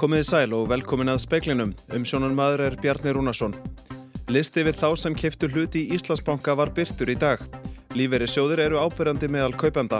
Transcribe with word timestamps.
Komiði 0.00 0.24
sæl 0.24 0.54
og 0.56 0.70
velkomin 0.70 1.12
að 1.12 1.18
speiklinum. 1.26 1.74
Um 1.92 2.06
sjónan 2.08 2.32
maður 2.32 2.62
er 2.70 2.76
Bjarni 2.80 3.12
Rúnarsson. 3.12 3.52
Listi 4.32 4.62
yfir 4.62 4.78
þá 4.78 4.86
sem 4.96 5.16
keftu 5.22 5.50
hluti 5.52 5.82
í 5.82 5.98
Íslandsbanka 5.98 6.54
var 6.56 6.70
byrtur 6.72 7.12
í 7.12 7.16
dag. 7.20 7.42
Líferi 7.92 8.24
sjóður 8.24 8.62
eru 8.64 8.78
ábyrjandi 8.80 9.28
meðal 9.28 9.58
kaupanda. 9.60 9.98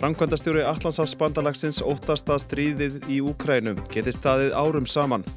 Frankvandastjóri 0.00 0.64
Allandsafsbandalagsins 0.64 1.82
óttast 1.84 2.32
að 2.32 2.40
stríðið 2.46 2.96
í 3.12 3.20
Úkrænum 3.20 3.84
geti 3.92 4.16
staðið 4.16 4.56
árum 4.56 4.88
saman. 4.88 5.28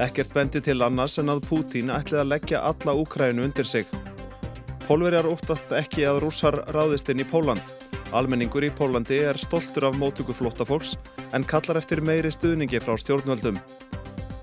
Ekkert 0.00 0.32
bendi 0.32 0.64
til 0.64 0.80
annars 0.80 1.20
en 1.20 1.28
að 1.28 1.44
Pútín 1.50 1.92
ætlið 1.92 2.22
að 2.24 2.32
leggja 2.32 2.64
alla 2.64 2.96
Úkrænu 2.96 3.44
undir 3.44 3.68
sig. 3.68 3.84
Pólverjar 4.88 5.28
óttast 5.28 5.76
ekki 5.76 6.08
að 6.08 6.24
rússar 6.24 6.62
ráðist 6.72 7.12
inn 7.12 7.20
í 7.20 7.28
Póland. 7.28 7.76
Almenningur 8.08 8.64
í 8.64 8.72
Pólandi 8.72 9.20
er 9.20 9.36
stoltur 9.36 9.90
af 9.92 10.00
mótugu 10.00 10.32
flóttafólks 10.32 10.96
en 11.32 11.44
kallar 11.44 11.80
eftir 11.80 12.00
meiri 12.04 12.30
stuðningi 12.32 12.80
frá 12.84 12.96
stjórnvöldum. 13.00 13.58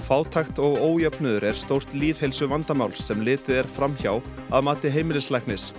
Fátakt 0.06 0.60
og 0.62 0.78
ójöfnuður 0.78 1.48
er 1.50 1.58
stórt 1.58 1.94
líðhelsu 1.98 2.46
vandamál 2.52 2.92
sem 2.94 3.24
litið 3.26 3.64
er 3.64 3.70
framhjá 3.78 4.20
að 4.54 4.68
mati 4.68 4.92
heimilisleiknis. 4.94 5.72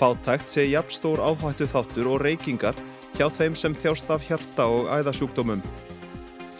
Fátakt 0.00 0.50
sé 0.50 0.64
jafnstór 0.66 1.22
áhættu 1.22 1.68
þáttur 1.70 2.08
og 2.10 2.24
reykingar 2.24 2.78
hjá 3.14 3.28
þeim 3.30 3.54
sem 3.54 3.76
þjást 3.76 4.10
af 4.10 4.26
hjarta 4.26 4.66
og 4.66 4.90
æðasjúkdómum. 4.90 5.62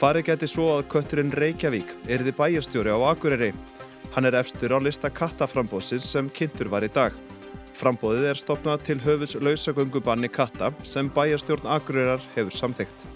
Fari 0.00 0.22
geti 0.24 0.46
svo 0.48 0.70
að 0.76 0.86
kötturinn 0.92 1.34
Reykjavík 1.34 1.90
erði 2.08 2.32
bæjarstjóri 2.38 2.94
á 2.94 2.98
Akureyri. 3.10 3.50
Hann 4.14 4.26
er 4.26 4.38
efstur 4.38 4.72
á 4.72 4.78
lista 4.80 5.10
kattaframbóðsins 5.10 6.06
sem 6.08 6.30
kynntur 6.32 6.70
var 6.72 6.86
í 6.86 6.92
dag. 6.94 7.16
Frambóðið 7.76 8.30
er 8.30 8.40
stopnað 8.40 8.86
til 8.86 8.98
höfus 9.04 9.36
lausagöngubanni 9.40 10.30
katta 10.32 10.70
sem 10.84 11.10
bæjarstjórn 11.12 11.68
Akureyrar 11.76 12.22
hefur 12.36 12.54
samþygt. 12.54 13.08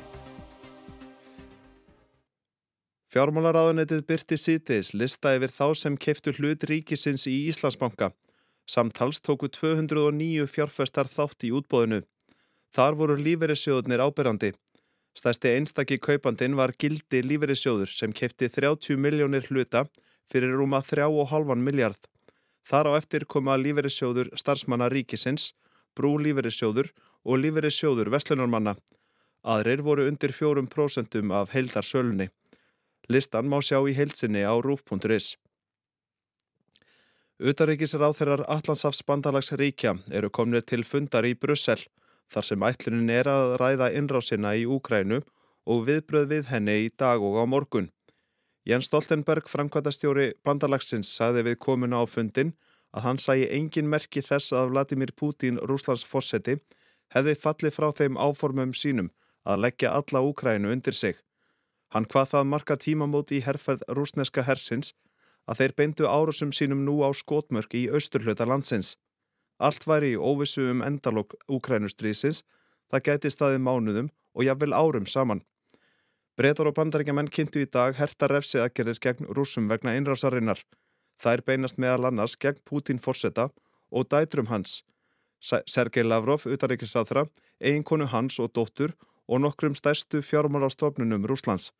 Fjármálaráðunetið 3.14 4.00
byrti 4.08 4.36
sítiðis 4.42 4.88
lista 4.90 5.36
yfir 5.36 5.52
þá 5.54 5.66
sem 5.78 5.94
keftu 5.94 6.32
hlut 6.34 6.64
ríkisins 6.66 7.28
í 7.30 7.34
Íslandsbanka. 7.46 8.08
Samtals 8.66 9.20
tóku 9.22 9.46
209 9.54 10.48
fjárfestar 10.50 11.06
þátt 11.06 11.46
í 11.46 11.52
útbóðinu. 11.54 12.00
Þar 12.74 12.98
voru 12.98 13.16
lífeyrissjóðunir 13.20 14.02
ábyrrandi. 14.02 14.50
Stæsti 15.14 15.54
einstakki 15.54 16.00
kaupandin 16.02 16.58
var 16.58 16.74
gildi 16.74 17.22
lífeyrissjóður 17.22 17.94
sem 17.94 18.10
kefti 18.10 18.50
30 18.50 18.98
miljónir 18.98 19.46
hluta 19.46 19.84
fyrir 20.26 20.58
rúma 20.58 20.82
3,5 20.82 21.54
miljard. 21.54 22.10
Þar 22.66 22.90
á 22.90 22.92
eftir 22.98 23.30
koma 23.30 23.54
lífeyrissjóður 23.54 24.34
starfsmanna 24.34 24.90
ríkisins, 24.90 25.52
brú 25.94 26.16
lífeyrissjóður 26.18 26.90
og 27.22 27.44
lífeyrissjóður 27.46 28.10
vestlunarmanna. 28.10 28.74
Aðrir 29.46 29.86
voru 29.86 30.10
undir 30.10 30.34
4% 30.34 31.20
af 31.30 31.54
heildarsölunni. 31.54 32.32
Listan 33.08 33.48
má 33.52 33.60
sjá 33.60 33.82
í 33.84 33.92
heilsinni 33.92 34.44
á 34.48 34.54
rúf.is. 34.56 35.36
Utaríkisráþeirar 37.42 38.44
Allandsafs 38.48 39.02
bandalags 39.04 39.52
ríkja 39.52 39.98
eru 40.08 40.30
komnir 40.30 40.62
til 40.64 40.84
fundar 40.86 41.26
í 41.26 41.34
Brussel 41.34 41.82
þar 42.32 42.46
sem 42.48 42.64
ætlunin 42.64 43.10
er 43.10 43.28
að 43.28 43.56
ræða 43.60 43.90
innrásina 43.98 44.54
í 44.56 44.64
Úkrænu 44.64 45.20
og 45.66 45.82
viðbröð 45.88 46.30
við 46.30 46.48
henni 46.52 46.78
í 46.86 46.92
dag 46.96 47.20
og 47.20 47.36
á 47.36 47.44
morgun. 47.44 47.90
Jens 48.64 48.88
Stoltenberg, 48.88 49.50
framkvæmtastjóri 49.52 50.30
bandalagsins, 50.44 51.10
sagði 51.12 51.50
við 51.50 51.58
komuna 51.66 52.00
á 52.00 52.04
fundin 52.08 52.54
að 52.96 53.04
hann 53.04 53.20
sæi 53.20 53.50
engin 53.50 53.90
merki 53.90 54.22
þess 54.24 54.54
að 54.56 54.70
Vladimir 54.72 55.12
Putin, 55.12 55.60
Rúslands 55.60 56.06
fórseti, 56.08 56.56
hefði 57.12 57.36
fallið 57.36 57.76
frá 57.76 57.90
þeim 57.92 58.16
áformum 58.16 58.72
sínum 58.72 59.12
að 59.44 59.66
leggja 59.66 59.92
alla 59.92 60.24
Úkrænu 60.24 60.72
undir 60.72 60.96
sig. 60.96 61.23
Hann 61.94 62.08
hvað 62.10 62.30
það 62.32 62.48
marka 62.50 62.74
tímamóti 62.74 63.38
í 63.38 63.44
herrferð 63.46 63.84
rúsneska 63.94 64.42
hersins 64.42 64.92
að 65.46 65.60
þeir 65.60 65.74
beindu 65.78 66.08
árusum 66.10 66.50
sínum 66.56 66.82
nú 66.82 66.98
á 67.06 67.14
skotmörk 67.14 67.76
í 67.78 67.86
austurhluta 67.86 68.46
landsins. 68.50 68.96
Allt 69.62 69.86
væri 69.86 70.14
í 70.14 70.18
óvissu 70.18 70.66
um 70.72 70.82
endalók 70.82 71.36
Úkrænustriðsins, 71.46 72.42
það 72.90 73.04
gæti 73.08 73.30
staðið 73.30 73.62
mánuðum 73.62 74.08
og 74.34 74.46
jafnvel 74.48 74.74
árum 74.74 75.06
saman. 75.06 75.44
Bretar 76.34 76.66
og 76.66 76.74
bandaríkjaman 76.74 77.30
kynntu 77.30 77.62
í 77.62 77.70
dag 77.70 77.94
herta 77.94 78.26
refsið 78.26 78.64
aðgerðir 78.64 79.00
gegn 79.04 79.30
rúsum 79.38 79.70
vegna 79.70 79.94
innrásarinnar. 79.94 80.58
Þær 81.22 81.44
beinast 81.46 81.78
meðal 81.78 82.10
annars 82.10 82.34
gegn 82.34 82.58
Putin 82.66 82.98
fórseta 82.98 83.52
og 83.94 84.08
dætrum 84.10 84.50
hans. 84.50 84.82
Sergei 85.38 86.02
Lavrov, 86.02 86.48
utaríkisráþra, 86.48 87.28
eiginkonu 87.62 88.08
hans 88.10 88.40
og 88.42 88.50
dóttur 88.50 88.96
og 89.28 89.40
nokkrum 89.44 89.74
stærstu 89.78 90.22
fjármálastofnunum 90.22 91.26
Rúslands. 91.28 91.70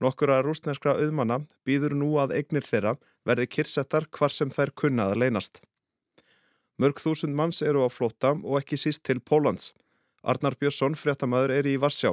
Nokkura 0.00 0.42
rúsneskra 0.44 0.92
auðmanna 1.00 1.40
býður 1.64 1.96
nú 1.96 2.10
að 2.20 2.34
eignir 2.36 2.66
þeirra 2.66 2.96
verði 3.24 3.48
kyrsettar 3.54 4.08
hvar 4.12 4.34
sem 4.34 4.52
þær 4.52 4.74
kunnað 4.76 5.14
að 5.14 5.20
leynast. 5.24 5.60
Mörg 6.76 7.00
þúsund 7.00 7.32
manns 7.36 7.62
eru 7.64 7.86
á 7.86 7.88
flótta 7.88 8.34
og 8.36 8.58
ekki 8.60 8.76
síst 8.76 9.06
til 9.08 9.22
Pólans. 9.24 9.72
Arnar 10.22 10.58
Björnsson, 10.60 10.98
fréttamaður, 10.98 11.54
er 11.56 11.68
í 11.70 11.78
Varsjá. 11.80 12.12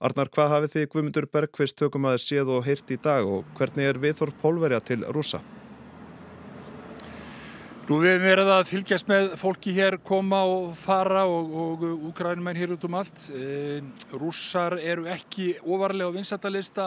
Arnar, 0.00 0.30
hvað 0.30 0.52
hafið 0.54 0.74
þið 0.74 0.90
Guðmundur 0.92 1.26
Bergqvist 1.32 1.78
tökumæður 1.80 2.22
séð 2.22 2.52
og 2.54 2.68
heyrt 2.68 2.94
í 2.94 3.00
dag 3.02 3.26
og 3.26 3.48
hvernig 3.58 3.90
er 3.90 3.98
viðþorf 4.00 4.38
pólverja 4.40 4.80
til 4.80 5.02
rúsa? 5.10 5.42
Nú 7.90 7.96
við 7.98 8.12
hefum 8.12 8.28
verið 8.28 8.48
að 8.54 8.68
fylgjast 8.70 9.08
með 9.10 9.32
fólki 9.34 9.72
hér 9.74 9.96
koma 10.06 10.44
og 10.46 10.76
fara 10.78 11.24
og, 11.26 11.80
úgrænumenn 12.06 12.58
hér 12.60 12.76
út 12.76 12.84
um 12.86 12.94
allt. 13.00 13.24
E, 13.34 13.80
rússar 14.14 14.76
eru 14.78 15.08
ekki 15.10 15.56
ofarlega 15.58 16.06
á 16.06 16.14
vinsættalista 16.14 16.84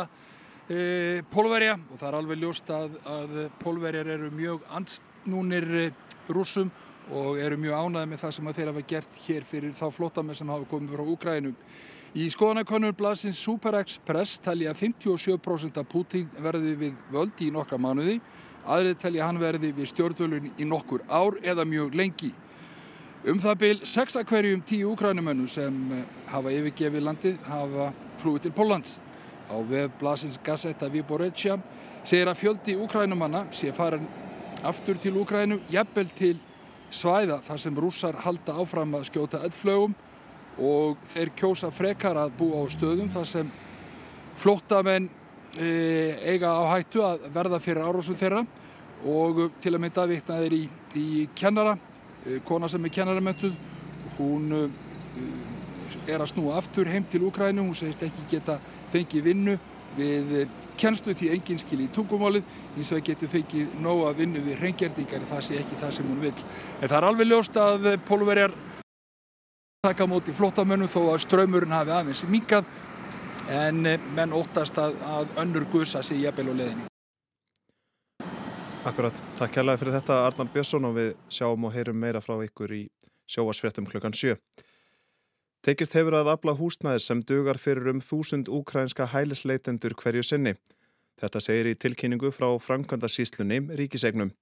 e, 0.71 1.19
pólverja 1.33 1.73
og 1.75 1.99
það 1.99 2.07
er 2.07 2.17
alveg 2.21 2.39
ljóst 2.39 2.71
að, 2.71 2.95
að 3.03 3.33
pólverjar 3.59 4.13
eru 4.13 4.29
mjög 4.31 4.63
ansnúnir 4.79 5.67
rússum 6.31 6.71
og 7.11 7.35
eru 7.49 7.59
mjög 7.59 7.83
ánæði 7.83 8.11
með 8.13 8.23
það 8.23 8.33
sem 8.37 8.49
þeir 8.61 8.71
hafa 8.71 8.85
gert 8.93 9.19
hér 9.25 9.49
fyrir 9.51 9.75
þá 9.75 9.85
flottamenn 9.97 10.39
sem 10.39 10.55
hafa 10.55 10.69
komið 10.71 10.95
frá 10.95 11.11
Úgrænum. 11.17 11.59
Í 12.15 12.29
skoðanakonur 12.31 12.95
blaðsins 12.95 13.43
Super 13.43 13.75
Express 13.81 14.39
talja 14.39 14.71
57% 14.71 15.83
af 15.83 15.91
Putin 15.91 16.31
verði 16.39 16.77
við 16.79 17.05
völd 17.11 17.43
í 17.43 17.51
nokkra 17.51 17.81
mánuði 17.81 18.21
Aðrið 18.63 18.99
telja 19.01 19.27
hann 19.27 19.41
verði 19.41 19.73
við 19.75 19.89
stjórnvölun 19.91 20.51
í 20.55 20.67
nokkur 20.67 21.03
ár 21.11 21.35
eða 21.43 21.65
mjög 21.67 21.95
lengi. 21.99 22.31
Um 23.27 23.39
það 23.39 23.59
byl 23.59 23.77
6 23.87 24.17
að 24.19 24.27
hverjum 24.31 24.63
10 24.67 24.87
úkrænumönnum 24.91 25.47
sem 25.47 25.75
hafa 26.31 26.51
yfirgefið 26.51 27.05
landið 27.07 27.37
hafa 27.47 27.91
flúið 28.21 28.45
til 28.47 28.53
Pólans. 28.55 28.97
Á 29.51 29.55
vef 29.67 29.91
Blasins 29.99 30.39
Gazeta 30.43 30.89
Viborecia 30.91 31.57
segir 32.03 32.27
að 32.31 32.39
fjöldi 32.39 32.75
úkrænumanna 32.79 33.45
sé 33.55 33.71
farin 33.75 34.07
aftur 34.63 34.95
til 34.99 35.17
Úkrænu, 35.19 35.59
jafnvel 35.71 36.09
til 36.15 36.37
svæða 36.93 37.41
þar 37.43 37.59
sem 37.59 37.79
rússar 37.79 38.19
halda 38.23 38.55
áfram 38.61 38.95
að 38.95 39.07
skjóta 39.09 39.41
eldflögum 39.43 39.95
og 40.61 41.01
þeir 41.13 41.31
kjósa 41.39 41.71
frekar 41.73 42.19
að 42.19 42.35
búa 42.39 42.63
á 42.63 42.65
stöðum 42.71 43.09
þar 43.11 43.27
sem 43.27 43.51
flóttamenn 44.39 45.09
eiga 45.59 46.49
á 46.49 46.63
hættu 46.73 47.03
að 47.05 47.27
verða 47.33 47.59
fyrir 47.61 47.85
árásum 47.85 48.17
þeirra. 48.17 48.45
Og 49.03 49.49
til 49.61 49.73
að 49.73 49.81
mynda 49.83 50.07
vittnaðir 50.07 50.55
í, 50.55 50.63
í 50.95 51.27
kennara, 51.35 51.75
e, 52.23 52.39
kona 52.47 52.69
sem 52.71 52.85
er 52.85 52.93
kennaramöntuð, 52.95 53.57
hún 54.17 54.55
e, 54.55 54.61
er 56.07 56.23
að 56.23 56.31
snúa 56.31 56.57
aftur 56.61 56.87
heim 56.87 57.03
til 57.11 57.25
Ukrænu, 57.27 57.65
hún 57.67 57.75
segist 57.75 58.03
ekki 58.05 58.29
geta 58.31 58.59
fengið 58.93 59.27
vinnu 59.27 59.57
við 59.97 60.47
kennslu 60.79 61.13
því 61.13 61.33
enginn 61.35 61.59
skil 61.61 61.83
í 61.83 61.89
tungumálið, 61.93 62.45
hins 62.77 62.93
vegar 62.95 63.11
getur 63.11 63.29
fengið 63.29 63.75
nóga 63.83 64.13
vinnu 64.17 64.41
við 64.41 64.63
reyngjerdingar, 64.63 65.27
það 65.29 65.43
sé 65.45 65.59
ekki 65.59 65.81
það 65.81 65.91
sem 65.97 66.07
hún 66.09 66.23
vil. 66.23 66.33
En 66.79 66.87
það 66.87 66.97
er 66.97 67.09
alveg 67.09 67.29
ljóst 67.29 67.59
að 67.61 67.89
pólverjar 68.07 68.55
taka 69.83 70.07
móti 70.07 70.31
flottamönnum 70.31 70.87
þó 70.87 71.01
að 71.11 71.21
ströymurinn 71.25 71.75
hafi 71.75 71.91
aðeins 71.91 72.23
minkað 72.31 72.69
en 73.49 73.85
eh, 73.85 73.99
menn 74.15 74.33
óttast 74.33 74.77
að, 74.77 74.97
að 75.03 75.37
önnur 75.43 75.65
gusa 75.71 76.03
sé 76.03 76.15
jafnvel 76.21 76.49
og 76.53 76.59
leðinni. 76.61 76.89
Akkurat, 78.83 79.15
takk 79.39 79.53
kærlega 79.55 79.79
fyrir 79.79 79.95
þetta 79.95 80.15
Arnar 80.25 80.49
Björnsson 80.51 80.85
og 80.89 80.97
við 80.97 81.13
sjáum 81.31 81.69
og 81.69 81.71
heyrum 81.71 81.99
meira 81.99 82.19
frá 82.23 82.35
ykkur 82.43 82.71
í 82.75 82.81
sjóasfréttum 83.31 83.85
klukkan 83.87 84.15
7. 84.15 84.35
Tekist 85.63 85.95
hefur 85.95 86.17
að 86.17 86.33
afla 86.33 86.53
húsnæðis 86.59 87.05
sem 87.07 87.21
dugar 87.23 87.57
fyrir 87.63 87.87
um 87.93 88.01
þúsund 88.03 88.49
úkrænska 88.51 89.07
hælisleitendur 89.13 89.95
hverju 89.95 90.23
sinni. 90.27 90.53
Þetta 91.21 91.39
segir 91.39 91.69
í 91.71 91.79
tilkynningu 91.79 92.33
frá 92.35 92.49
framkvæmda 92.59 93.07
síslunni 93.07 93.61
Ríkisegnum. 93.79 94.33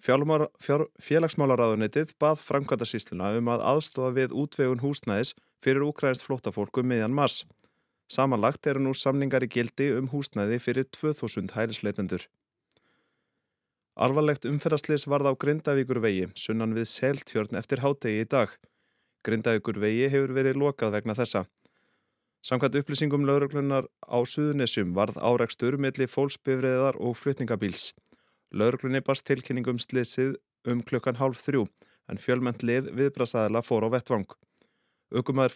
Félagsmálaráðunitið 0.00 2.16
bað 2.22 2.40
framkvæmda 2.46 2.86
sísluna 2.88 3.36
um 3.36 3.48
að 3.52 3.64
aðstofa 3.74 4.14
við 4.16 4.32
útvegun 4.32 4.80
húsnæðis 4.80 5.34
fyrir 5.60 5.84
úkrænst 5.90 6.24
flótafólku 6.24 6.80
um 6.80 7.12
mars. 7.12 7.44
Samanlagt 8.08 8.66
eru 8.66 8.80
nú 8.80 8.94
samningar 8.96 9.44
í 9.44 9.50
gildi 9.52 9.90
um 9.98 10.08
húsnæði 10.08 10.56
fyrir 10.64 10.86
2000 10.96 11.52
hælisleitendur. 11.52 12.24
Alvarlegt 13.98 14.46
umferðaslis 14.48 15.04
varð 15.10 15.28
á 15.28 15.32
Grindavíkur 15.36 16.00
vegi, 16.00 16.28
sunnan 16.38 16.72
við 16.72 16.86
seltjörn 16.88 17.58
eftir 17.60 17.82
hátegi 17.84 18.22
í 18.22 18.28
dag. 18.30 18.54
Grindavíkur 19.26 19.80
vegi 19.82 20.08
hefur 20.08 20.32
verið 20.36 20.60
lokað 20.62 20.94
vegna 20.96 21.18
þessa. 21.18 21.44
Samkvæmt 22.40 22.78
upplýsingum 22.80 23.26
lauruglunar 23.28 23.90
á 24.06 24.18
Suðunessum 24.22 24.94
varð 24.96 25.18
áreikstur 25.18 25.76
milli 25.76 26.06
fólksbifriðar 26.08 26.96
og 27.02 27.18
flutningabíls. 27.18 27.90
Lauruglunni 28.54 29.02
barst 29.04 29.26
tilkynningum 29.28 29.82
slitsið 29.82 30.38
um 30.64 30.80
klukkan 30.80 31.18
hálf 31.18 31.42
þrjú 31.44 31.66
en 32.08 32.22
fjölmend 32.22 32.62
lið 32.64 32.88
viðbrasaðila 32.96 33.60
fór 33.66 33.84
á 33.84 33.98
vettvang. 33.98 34.30
Ökumæður 35.08 35.54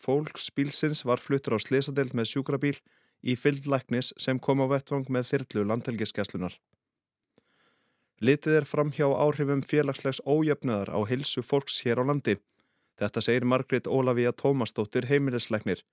fólksbílsins 0.00 1.04
var 1.04 1.20
fluttur 1.20 1.56
á 1.56 1.58
slisadelt 1.60 2.14
með 2.16 2.30
sjúkrabíl 2.32 2.76
í 3.20 3.34
fyldlæknis 3.36 4.14
sem 4.16 4.40
kom 4.40 4.62
á 4.64 4.66
vettvang 4.70 5.10
með 5.12 5.28
þyrlu 5.32 5.66
landhelgiskeslunar. 5.68 6.56
Litið 8.24 8.56
er 8.62 8.66
fram 8.66 8.90
hjá 8.90 9.06
áhrifum 9.12 9.60
félagslegs 9.62 10.22
ójöfnöðar 10.24 10.90
á 10.90 11.00
hilsu 11.06 11.44
fólks 11.44 11.82
hér 11.84 12.00
á 12.02 12.04
landi. 12.08 12.38
Þetta 12.98 13.22
segir 13.22 13.46
Margrit 13.46 13.86
Ólafíja 13.86 14.32
Tómasdóttir 14.32 15.06
heimilisleiknir. 15.06 15.84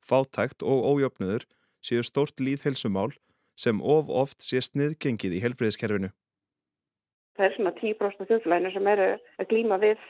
Fátækt 0.00 0.62
og 0.62 0.86
ójöfnöður 0.94 1.44
séu 1.84 2.06
stórt 2.06 2.40
líðhilsumál 2.40 3.12
sem 3.56 3.82
of 3.82 4.08
oft 4.08 4.40
sé 4.46 4.62
sniðgengið 4.64 5.36
í 5.36 5.42
helbriðiskerfinu. 5.44 6.14
Það 7.34 7.46
er 7.46 7.54
svona 7.58 7.74
10% 7.82 8.30
þjóðflæðinu 8.30 8.72
sem 8.72 8.90
eru 8.94 9.10
að 9.42 9.48
glýma 9.50 9.78
við 9.82 10.08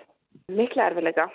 mikla 0.53 0.91
erfileika 0.93 1.27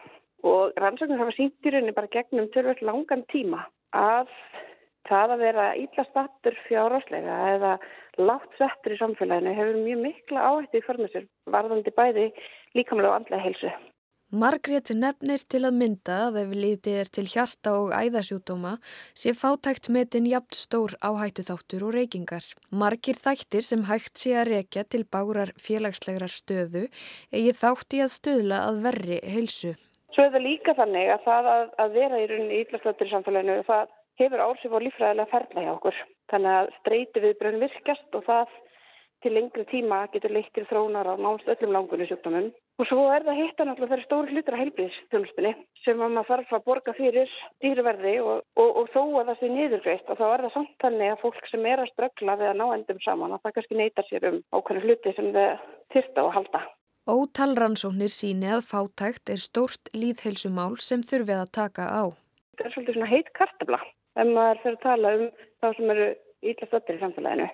og 0.47 0.73
rannsóknir 0.79 1.19
hafa 1.19 1.35
sínt 1.35 1.65
í 1.65 1.73
rauninni 1.73 1.95
bara 1.95 2.11
gegnum 2.13 2.49
törfur 2.53 2.83
langan 2.85 3.25
tíma 3.33 3.65
að 3.95 4.31
það 5.09 5.35
að 5.35 5.43
vera 5.43 5.67
íllastattur 5.83 6.57
fjáráslega 6.67 7.37
eða 7.55 7.75
látt 8.19 8.57
settur 8.59 8.95
í 8.95 8.99
samfélaginu 8.99 9.55
hefur 9.57 9.79
mjög 9.83 10.03
mikla 10.07 10.49
áhætti 10.49 10.81
í 10.81 10.87
förmessur 10.87 11.29
varðandi 11.49 11.95
bæði 11.95 12.27
líkamlega 12.77 13.13
og 13.13 13.21
andlega 13.21 13.45
heilsu. 13.45 13.71
Margrét 14.29 14.91
nefnir 14.93 15.41
til 15.49 15.63
að 15.65 15.77
mynda 15.79 16.15
að 16.27 16.35
ef 16.43 16.51
litið 16.53 16.97
er 17.01 17.09
til 17.09 17.23
hjarta 17.31 17.71
og 17.79 17.95
æðasjúdóma 17.97 18.75
sé 19.17 19.33
fátækt 19.33 19.89
metin 19.89 20.27
jafn 20.29 20.53
stór 20.53 20.93
áhættu 21.01 21.47
þáttur 21.47 21.87
og 21.87 21.95
reykingar. 21.97 22.45
Margir 22.69 23.17
þættir 23.17 23.65
sem 23.65 23.87
hægt 23.89 24.21
sé 24.21 24.37
að 24.37 24.51
rekja 24.53 24.85
til 24.85 25.07
bárar 25.09 25.55
félagslegrar 25.57 26.29
stöðu 26.29 26.85
eigi 27.33 27.57
þátt 27.57 27.97
í 27.97 28.05
að 28.05 28.17
stöðla 28.19 28.63
að 28.67 28.81
verri 28.85 29.21
heilsu. 29.25 29.73
Svo 30.19 30.25
er 30.27 30.33
það 30.33 30.43
líka 30.43 30.73
þannig 30.75 31.09
að 31.13 31.21
það 31.23 31.45
að, 31.47 31.61
að 31.79 31.93
vera 31.95 32.17
í 32.19 32.23
rauninni 32.27 32.57
íllastattur 32.59 33.07
í 33.07 33.11
samfélaginu 33.13 33.53
það 33.63 33.91
hefur 34.19 34.41
ársif 34.43 34.73
á 34.75 34.79
lífræðilega 34.83 35.31
ferla 35.31 35.61
hjá 35.63 35.69
okkur. 35.71 35.99
Þannig 36.33 36.55
að 36.57 36.71
streyti 36.79 37.21
við 37.23 37.37
brunn 37.39 37.61
virkast 37.61 38.17
og 38.19 38.25
það 38.25 38.57
til 39.23 39.31
lengri 39.37 39.63
tíma 39.69 39.99
getur 40.11 40.33
leitt 40.35 40.49
til 40.57 40.65
þróunar 40.67 41.07
á 41.07 41.15
nánst 41.15 41.47
öllum 41.53 41.71
langunni 41.71 42.07
sjúkdómum. 42.09 42.49
Og 42.83 42.89
svo 42.89 43.05
er 43.15 43.23
það 43.29 43.39
hitta 43.39 43.67
náttúrulega 43.69 43.93
þeirri 43.93 44.07
stóri 44.09 44.35
hlutur 44.35 44.57
að 44.57 44.61
heilbíðstjónustinni 44.65 45.53
sem 45.85 46.03
að 46.03 46.11
maður 46.17 46.29
þarf 46.33 46.51
að 46.57 46.65
borga 46.67 46.95
fyrir 46.97 47.37
dýruverði 47.63 48.15
og, 48.19 48.43
og, 48.59 48.69
og 48.81 48.91
þó 48.91 49.01
að 49.21 49.31
það 49.31 49.39
sé 49.39 49.51
niðurgreitt 49.53 50.11
og 50.11 50.19
þá 50.19 50.25
er 50.27 50.43
það 50.45 50.57
samt 50.57 50.75
þannig 50.83 51.13
að 51.13 51.23
fólk 51.23 51.47
sem 51.53 51.69
er 51.71 51.85
að 51.85 51.93
ströggla 51.93 52.35
við 52.43 52.51
að 52.51 52.59
ná 52.59 52.65
endum 52.75 52.99
saman 53.07 53.37
að 53.37 53.47
það 53.47 53.55
kannski 53.61 53.79
neytar 53.79 54.09
sér 54.11 54.27
um 54.33 54.43
ákveðinu 54.51 54.83
hluti 54.89 55.15
sem 55.15 55.31
það 55.39 55.65
þyrta 55.95 56.27
að 56.27 56.35
halda. 56.39 56.63
Ótalrannsóknir 57.09 58.11
síni 58.13 58.49
að 58.53 58.67
fátækt 58.69 59.31
er 59.33 59.41
stórt 59.41 59.89
líðheilsumál 59.97 60.75
sem 60.83 61.01
þurfið 61.01 61.39
að 61.41 61.53
taka 61.57 61.87
á. 61.89 62.03
Það 62.59 62.67
er 62.67 62.73
svolítið 62.75 62.97
svona 62.97 63.09
heit 63.09 63.31
kartabla 63.39 63.79
ef 64.19 64.29
maður 64.29 64.61
fyrir 64.63 64.77
að 64.77 64.83
tala 64.83 65.13
um 65.17 65.25
þá 65.63 65.67
sem 65.77 65.93
eru 65.93 66.07
ítlast 66.51 66.77
öttir 66.77 66.99
í 66.99 67.01
samfélaginu. 67.01 67.47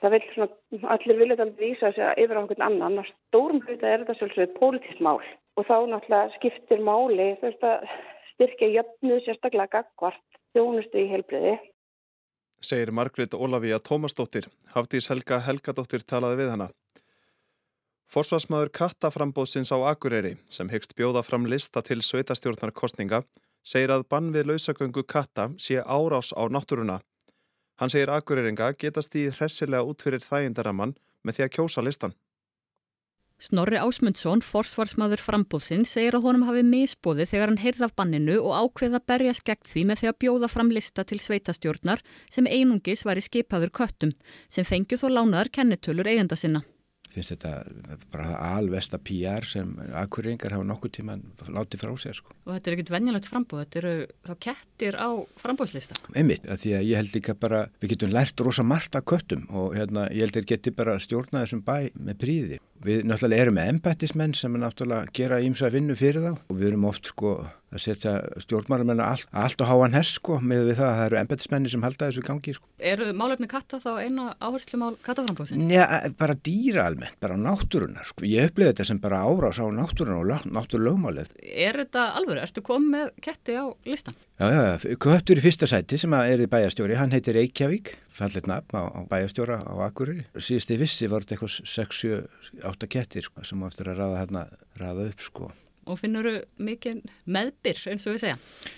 Það 0.00 0.14
vil 0.14 0.22
svona, 0.30 0.48
allir 0.94 1.20
vilja 1.20 1.36
þetta 1.40 1.60
vísa 1.60 1.90
þess 1.90 2.04
að 2.06 2.22
yfir 2.22 2.38
á 2.38 2.40
einhvern 2.40 2.66
annan 2.68 3.00
og 3.02 3.08
stórum 3.10 3.62
hluta 3.66 3.90
er 3.90 4.04
þetta 4.04 4.18
svolítið 4.20 4.54
pólitísk 4.56 5.02
mál 5.04 5.20
og 5.20 5.68
þá 5.68 5.76
náttúrulega 5.90 6.36
skiptir 6.38 6.84
máli 6.86 7.28
veist, 7.42 7.66
styrkja 8.32 8.72
jöfnu 8.78 9.18
sérstaklega 9.26 9.82
gagvart 9.82 10.40
þjónustu 10.54 11.02
í 11.02 11.10
heilbriði. 11.12 11.58
Segir 12.62 12.94
Margrit 12.94 13.34
Ólafíja 13.34 13.82
Tómasdóttir, 13.82 14.46
Hafdís 14.72 15.10
Helga 15.10 15.42
Helgadóttir 15.42 16.06
talaði 16.06 16.44
við 16.44 16.54
hana. 16.54 16.70
Forsvarsmaður 18.12 18.68
kattaframbóðsins 18.76 19.70
á 19.72 19.80
Akureyri 19.88 20.34
sem 20.44 20.68
hyggst 20.68 20.90
bjóða 20.98 21.22
fram 21.24 21.46
lista 21.48 21.80
til 21.80 22.02
sveitastjórnarkostninga 22.04 23.22
segir 23.64 23.92
að 23.94 24.02
bann 24.12 24.26
við 24.34 24.50
lausagöngu 24.50 25.06
katta 25.08 25.46
sé 25.56 25.78
árás 25.80 26.34
á 26.36 26.44
náttúruna. 26.52 26.98
Hann 27.80 27.88
segir 27.88 28.12
akureyringa 28.12 28.74
getast 28.76 29.16
í 29.16 29.30
hressilega 29.30 29.86
út 29.88 30.04
fyrir 30.04 30.20
þægindaramann 30.20 30.92
með 31.24 31.38
því 31.38 31.44
að 31.46 31.50
kjósa 31.56 31.84
listan. 31.86 32.12
Snorri 33.42 33.80
Ásmundsson, 33.80 34.44
forsvarsmaður 34.44 35.22
frambúðsinn, 35.24 35.88
segir 35.88 36.18
að 36.18 36.28
honum 36.28 36.44
hafi 36.46 36.66
misbóði 36.68 37.24
þegar 37.32 37.50
hann 37.50 37.62
heyrði 37.64 37.88
af 37.88 37.96
banninu 37.96 38.36
og 38.42 38.52
ákveða 38.60 39.00
berja 39.08 39.32
skeggt 39.40 39.72
því 39.72 39.86
með 39.88 40.02
því 40.02 40.10
að 40.12 40.20
bjóða 40.26 40.52
fram 40.52 40.70
lista 40.70 41.06
til 41.08 41.18
sveitastjórnar 41.18 42.04
sem 42.28 42.44
einungis 42.44 43.06
var 43.08 43.16
í 43.16 43.24
skipaður 43.24 43.72
köttum 43.80 44.12
sem 44.52 44.68
fengju 44.68 45.00
þó 45.00 45.08
lánaðar 45.16 45.50
kennitölur 45.56 46.12
eigenda 46.12 46.36
sinna 46.36 46.62
finnst 47.12 47.34
þetta 47.34 47.52
bara 48.12 48.38
alvesta 48.56 49.00
PR 49.02 49.46
sem 49.48 49.74
akkuringar 49.98 50.56
hafa 50.56 50.66
nokkur 50.66 50.92
tíma 50.94 51.18
látið 51.46 51.84
frá 51.84 51.92
sér 52.00 52.18
sko. 52.18 52.34
Og 52.46 52.56
þetta 52.56 52.70
er 52.70 52.76
ekkert 52.76 52.92
venjulegt 52.94 53.28
frambúð, 53.30 53.64
þetta 53.64 53.80
eru 53.82 53.94
þá 54.28 54.32
kettir 54.48 54.98
á 54.98 55.08
frambúðslista? 55.42 55.98
Einmitt, 56.16 56.48
því 56.48 56.74
að 56.78 56.88
ég 56.88 57.02
held 57.02 57.16
líka 57.16 57.36
bara, 57.38 57.64
við 57.82 57.94
getum 57.94 58.14
lært 58.14 58.44
rosa 58.44 58.64
margt 58.66 58.98
af 58.98 59.06
köttum 59.12 59.46
og 59.50 59.76
hérna, 59.76 60.08
ég 60.10 60.26
held 60.26 60.42
að 60.42 60.50
geti 60.54 60.74
bara 60.74 60.98
stjórna 61.02 61.44
þessum 61.44 61.64
bæ 61.66 61.90
með 61.94 62.20
príði. 62.24 62.60
Við 62.82 63.04
náttúrulega 63.06 63.46
erum 63.46 63.58
með 63.58 63.72
embættismenn 63.76 64.32
sem 64.34 64.54
er 64.56 64.64
náttúrulega 64.64 65.10
gera 65.14 65.42
ímsa 65.44 65.68
vinnu 65.70 65.94
fyrir 65.98 66.24
þá 66.24 66.32
og 66.34 66.56
við 66.56 66.72
erum 66.72 66.86
oft 66.88 67.12
sko 67.12 67.34
að 67.72 67.80
setja 67.80 68.12
stjórnmálamennu 68.42 69.04
allt, 69.04 69.28
allt 69.32 69.62
á 69.64 69.66
háan 69.70 69.94
hess 69.96 70.18
sko 70.18 70.38
með 70.44 70.66
við 70.68 70.80
það 70.80 70.88
að 70.88 70.96
það 70.98 71.06
eru 71.06 71.18
embættismenni 71.22 71.72
sem 71.72 71.86
halda 71.86 72.08
þessu 72.10 72.24
gangi 72.26 72.54
sko. 72.56 72.68
Eru 72.92 73.06
málefni 73.16 73.48
katta 73.48 73.80
þá 73.80 73.90
eina 74.02 74.26
áherslu 74.42 74.80
mál 74.82 74.90
kattaframbóðsins? 75.06 75.70
Já, 75.72 75.86
bara 76.18 76.36
dýra 76.36 76.88
almennt, 76.90 77.16
bara 77.22 77.38
náttúrunar 77.40 78.08
sko. 78.10 78.26
Ég 78.28 78.50
upplifði 78.50 78.74
þetta 78.74 78.88
sem 78.90 79.00
bara 79.02 79.22
árás 79.24 79.62
á 79.62 79.66
náttúrunar 79.72 80.20
og 80.20 80.50
náttúrulögmálið. 80.52 81.32
Er 81.40 81.80
þetta 81.84 82.10
alveg? 82.18 82.42
Ertu 82.42 82.66
komið 82.66 82.92
með 82.98 83.14
ketti 83.24 83.56
á 83.56 83.64
listan? 83.88 84.18
Já, 84.40 84.48
já, 84.48 84.96
köttur 84.98 85.38
í 85.38 85.42
fyrsta 85.44 85.68
sæti 85.68 85.98
sem 86.00 86.14
er 86.16 86.40
í 86.40 86.48
bæjastjóri, 86.50 86.96
hann 86.98 87.12
heitir 87.14 87.36
Reykjavík, 87.36 87.92
fallit 88.16 88.48
nafn 88.50 88.78
á, 88.80 88.82
á 88.88 89.00
bæjastjóra 89.10 89.60
á 89.60 89.74
Akureyri. 89.84 90.24
Síðust 90.34 90.72
í 90.72 90.78
vissi 90.80 91.10
var 91.12 91.26
þetta 91.26 91.36
eitthvað 91.36 91.58
6-7-8 92.64 92.92
kettir 92.96 93.28
sko, 93.28 93.44
sem 93.46 93.60
á 93.60 93.68
eftir 93.68 93.92
að 93.92 94.00
raða, 94.00 94.22
hérna, 94.24 94.46
raða 94.80 95.10
upp 95.12 95.26
sko 95.28 95.52
og 95.88 95.98
finnur 95.98 96.26
þú 96.26 96.32
mikið 96.62 97.00
meðbyr 97.34 97.80
eins 97.92 98.06
og 98.06 98.14
við 98.14 98.22
segja? 98.22 98.36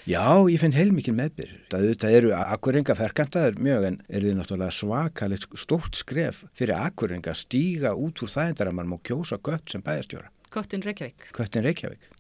Já, 0.08 0.24
ég 0.50 0.60
finn 0.62 0.76
heil 0.76 0.90
mikið 0.96 1.18
meðbyr. 1.18 1.52
Það 1.72 2.16
eru 2.18 2.32
akkuringa 2.38 2.96
ferkantaður 2.98 3.60
mjög 3.66 3.88
en 3.90 3.98
er 4.08 4.24
þið 4.24 4.38
náttúrulega 4.38 4.76
svakalit 4.78 5.46
stórt 5.60 6.00
skref 6.00 6.44
fyrir 6.56 6.78
akkuringa 6.78 7.34
að 7.34 7.42
stíga 7.44 7.94
út 7.98 8.24
úr 8.24 8.32
þægindar 8.32 8.72
að 8.72 8.78
mann 8.80 8.92
má 8.94 8.98
kjósa 9.04 9.40
gött 9.44 9.68
sem 9.70 9.84
bæjastjóra. 9.84 10.30
Köttin 10.54 10.84
Reykjavík. 10.86 11.28
Köttin 11.34 11.66
Reykjavík. 11.66 12.13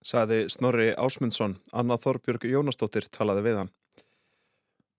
Saði 0.00 0.46
Snorri 0.48 0.94
Ásmundsson, 0.96 1.58
Anna 1.76 1.98
Þorbjörg 2.00 2.46
Jónastóttir 2.48 3.04
talaði 3.12 3.44
við 3.44 3.58
hann. 3.60 3.70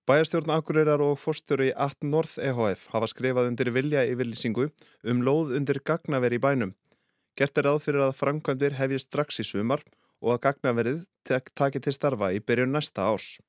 Bæjastjórn 0.09 0.53
Akureyrar 0.53 1.01
og 1.01 1.19
fórstjóri 1.21 1.71
18 1.73 2.09
North 2.09 2.37
EHF 2.41 2.87
hafa 2.93 3.09
skrifað 3.09 3.51
undir 3.51 3.71
vilja 3.73 4.05
yfirlýsingu 4.09 4.67
um 5.07 5.21
lóð 5.25 5.55
undir 5.57 5.81
gagnaveri 5.85 6.37
í 6.37 6.43
bænum. 6.43 6.75
Gert 7.37 7.57
er 7.57 7.69
ráð 7.69 7.83
fyrir 7.85 8.05
að 8.05 8.17
framkvæmdir 8.19 8.77
hefji 8.77 8.99
strax 9.01 9.41
í 9.41 9.45
sumar 9.47 9.81
og 10.21 10.35
að 10.35 10.41
gagnaverið 10.45 10.99
tek, 11.25 11.49
taki 11.57 11.81
til 11.81 11.93
starfa 11.95 12.31
í 12.35 12.41
byrjun 12.41 12.73
næsta 12.75 13.07
árs. 13.09 13.39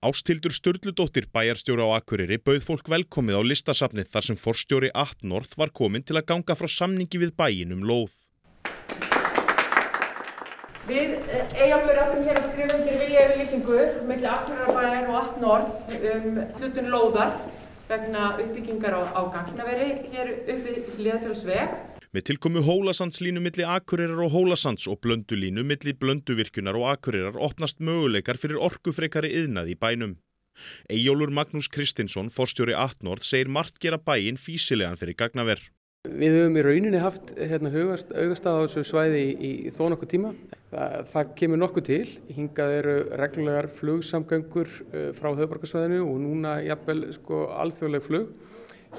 Ástildur 0.00 0.52
Sturldudóttir 0.56 1.28
bæjarstjóri 1.32 1.84
á 1.84 2.00
Akureyri 2.00 2.40
bauð 2.40 2.64
fólk 2.64 2.88
velkomið 2.88 3.36
á 3.36 3.42
listasafnið 3.44 4.12
þar 4.12 4.28
sem 4.28 4.40
forstjóri 4.40 4.92
8 4.96 5.28
North 5.28 5.56
var 5.60 5.72
komin 5.76 6.04
til 6.04 6.16
að 6.20 6.28
ganga 6.32 6.56
frá 6.56 6.68
samningi 6.72 7.20
við 7.20 7.36
bæin 7.36 7.76
um 7.76 7.84
lóð. 7.84 8.19
Við 10.90 11.12
eh, 11.30 11.70
ætlum 11.70 12.24
hér 12.26 12.38
að 12.40 12.48
skrifa 12.48 12.78
undir 12.78 12.96
vilja 12.98 13.26
yfir 13.28 13.38
lýsingu 13.38 13.82
mellir 14.08 14.32
Akureyra 14.32 15.04
og 15.06 15.18
8 15.20 15.42
North 15.44 15.92
um 16.14 16.40
hlutun 16.56 16.90
lóðar 16.90 17.36
vegna 17.90 18.32
uppbyggingar 18.40 18.96
á, 18.98 19.02
á 19.14 19.22
gagnaveri 19.36 19.92
hér 20.10 20.32
uppi 20.40 20.74
hliðafjölsveg 20.96 21.78
Með 22.10 22.26
tilkomu 22.26 22.64
Hólasandslínu 22.66 23.38
milli 23.38 23.62
Akureyrar 23.62 24.24
og 24.24 24.34
Hólasands 24.34 24.88
og 24.90 24.98
Blöndulínu 25.06 25.62
milli 25.62 25.94
Blönduvirkunar 25.94 26.74
og 26.74 26.88
Akureyrar 26.96 27.38
opnast 27.38 27.78
möguleikar 27.78 28.40
fyrir 28.40 28.58
orkufreikari 28.58 29.30
yðnað 29.44 29.70
í 29.70 29.76
bænum. 29.78 30.16
Ejjólur 30.90 31.30
Magnús 31.30 31.70
Kristinsson, 31.70 32.32
forstjóri 32.34 32.74
18 32.74 33.12
orð, 33.14 33.22
segir 33.28 33.52
margt 33.54 33.78
gera 33.78 34.02
bæin 34.02 34.42
físilegan 34.42 34.98
fyrir 34.98 35.14
gagnaver. 35.22 35.62
Við 36.08 36.32
höfum 36.32 36.54
í 36.56 36.62
rauninni 36.64 37.00
haft 37.02 37.34
hérna, 37.36 37.68
augastað 37.76 38.54
á 38.56 38.60
þessu 38.64 38.82
svæði 38.88 39.18
í, 39.20 39.48
í 39.68 39.72
þó 39.76 39.90
nokkuð 39.92 40.08
tíma. 40.08 40.30
Það, 40.70 40.94
það 41.12 41.34
kemur 41.36 41.58
nokkuð 41.60 41.84
til. 41.90 42.12
Hingað 42.38 42.72
eru 42.78 42.94
reglulegar 43.20 43.68
flugsamgöngur 43.76 44.70
uh, 44.70 45.02
frá 45.18 45.28
höfbarkasvæðinu 45.36 45.98
og 46.06 46.16
núna 46.22 46.54
jafnvel 46.64 47.02
sko, 47.18 47.42
alþjóðleg 47.52 48.06
flug. 48.06 48.30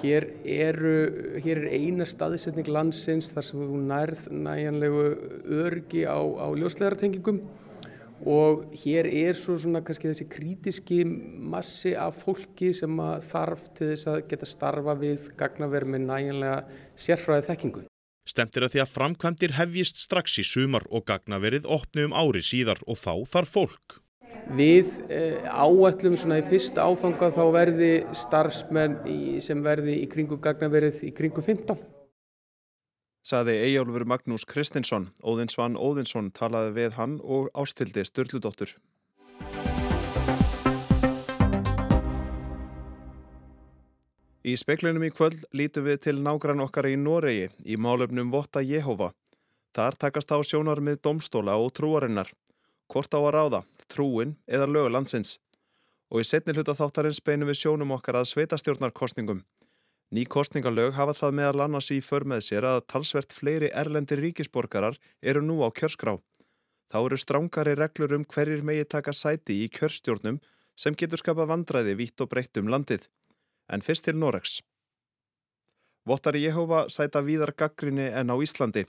Hér, 0.03 0.27
eru, 0.45 0.93
hér 1.41 1.63
er 1.63 1.73
eina 1.73 2.05
staðsetning 2.05 2.69
landsins 2.69 3.31
þar 3.33 3.49
sem 3.49 3.65
þú 3.65 3.81
nærð 3.89 4.29
næjanlegu 4.29 5.03
örgi 5.65 6.05
á, 6.05 6.21
á 6.21 6.53
ljóslegartengingum 6.53 7.41
og 8.27 8.73
hér 8.83 9.07
er 9.07 9.37
svo 9.37 9.57
svona 9.59 9.81
kannski 9.85 10.09
þessi 10.09 10.27
krítiski 10.31 10.99
massi 11.05 11.93
af 11.97 12.19
fólki 12.23 12.71
sem 12.77 12.99
þarf 13.31 13.69
til 13.77 13.91
þess 13.93 14.09
að 14.11 14.19
geta 14.31 14.49
starfa 14.49 14.97
við 14.99 15.31
gagnaverð 15.39 15.93
með 15.93 16.05
næjanlega 16.09 16.59
sérfræðið 16.99 17.49
þekkingu. 17.51 17.83
Stemtir 18.29 18.65
að 18.65 18.75
því 18.75 18.83
að 18.83 18.91
framkvæmdir 18.95 19.55
hefjist 19.57 20.03
strax 20.03 20.37
í 20.39 20.45
sumar 20.45 20.85
og 20.93 21.07
gagnaverið 21.09 21.65
opni 21.65 22.05
um 22.05 22.13
ári 22.13 22.43
síðar 22.45 22.81
og 22.85 22.99
þá 23.01 23.13
þarf 23.33 23.55
fólk. 23.57 23.97
Við 24.51 24.91
eh, 25.11 25.41
áætlum 25.47 26.17
svona 26.19 26.41
í 26.41 26.45
fyrsta 26.45 26.85
áfanga 26.85 27.31
þá 27.33 27.43
verði 27.55 27.91
starfsmenn 28.17 29.01
í, 29.09 29.39
sem 29.43 29.63
verði 29.63 30.01
í 30.03 30.07
kringu 30.11 30.37
gagnaverið 30.41 31.03
í 31.07 31.11
kringu 31.15 31.43
15. 31.45 32.00
Saði 33.21 33.53
Eyjálfur 33.67 34.07
Magnús 34.09 34.47
Kristinsson, 34.49 35.11
Óðinsvann 35.21 35.75
Óðinsson 35.77 36.31
talaði 36.33 36.71
við 36.79 36.95
hann 36.97 37.19
og 37.21 37.51
ástildi 37.53 38.01
Sturludóttur. 38.07 38.73
Í 44.41 44.55
speklinum 44.57 45.05
í 45.05 45.11
kvöld 45.13 45.43
lítum 45.53 45.85
við 45.85 45.99
til 46.07 46.15
nágrann 46.25 46.63
okkar 46.65 46.87
í 46.89 46.95
Noregi 46.97 47.51
í 47.61 47.77
málefnum 47.77 48.33
Votta 48.33 48.65
Jehova. 48.65 49.11
Þar 49.77 49.99
takast 50.01 50.33
á 50.33 50.41
sjónar 50.41 50.81
með 50.81 51.03
domstóla 51.05 51.59
og 51.61 51.75
trúarinnar. 51.77 52.33
Hvort 52.89 53.13
á 53.13 53.21
að 53.21 53.33
ráða, 53.37 53.61
trúin 53.85 54.33
eða 54.49 54.65
lögu 54.65 54.89
landsins. 54.97 55.37
Og 56.09 56.25
í 56.25 56.27
setni 56.27 56.57
hluta 56.57 56.73
þáttarins 56.73 57.21
beinum 57.21 57.53
við 57.53 57.61
sjónum 57.61 57.93
okkar 57.93 58.17
að 58.17 58.31
sveitastjórnarkostningum. 58.33 59.45
Ný 60.11 60.25
kostningalög 60.27 60.97
hafa 60.97 61.13
það 61.15 61.35
meðal 61.37 61.63
annars 61.63 61.87
í 61.95 62.01
förmeð 62.03 62.41
sér 62.43 62.65
að 62.67 62.81
talsvert 62.91 63.31
fleiri 63.31 63.69
erlendir 63.71 64.19
ríkisborgarar 64.19 64.97
eru 65.23 65.39
nú 65.39 65.61
á 65.63 65.71
kjörskrá. 65.71 66.17
Þá 66.91 66.97
eru 66.99 67.19
strángari 67.21 67.77
reglur 67.79 68.17
um 68.17 68.25
hverjir 68.27 68.59
megi 68.67 68.83
taka 68.91 69.13
sæti 69.15 69.61
í 69.63 69.69
kjörstjórnum 69.71 70.41
sem 70.75 70.97
getur 70.99 71.21
skapa 71.21 71.45
vandræði 71.47 71.95
vítt 71.95 72.19
og 72.19 72.27
breytt 72.33 72.59
um 72.59 72.67
landið 72.67 73.07
en 73.71 73.85
fyrst 73.85 74.09
til 74.09 74.19
Noregs. 74.19 74.59
Vottari 76.03 76.43
Jehova 76.43 76.89
sæta 76.89 77.21
víðar 77.23 77.55
gaggrinni 77.55 78.09
en 78.11 78.33
á 78.33 78.35
Íslandi. 78.35 78.83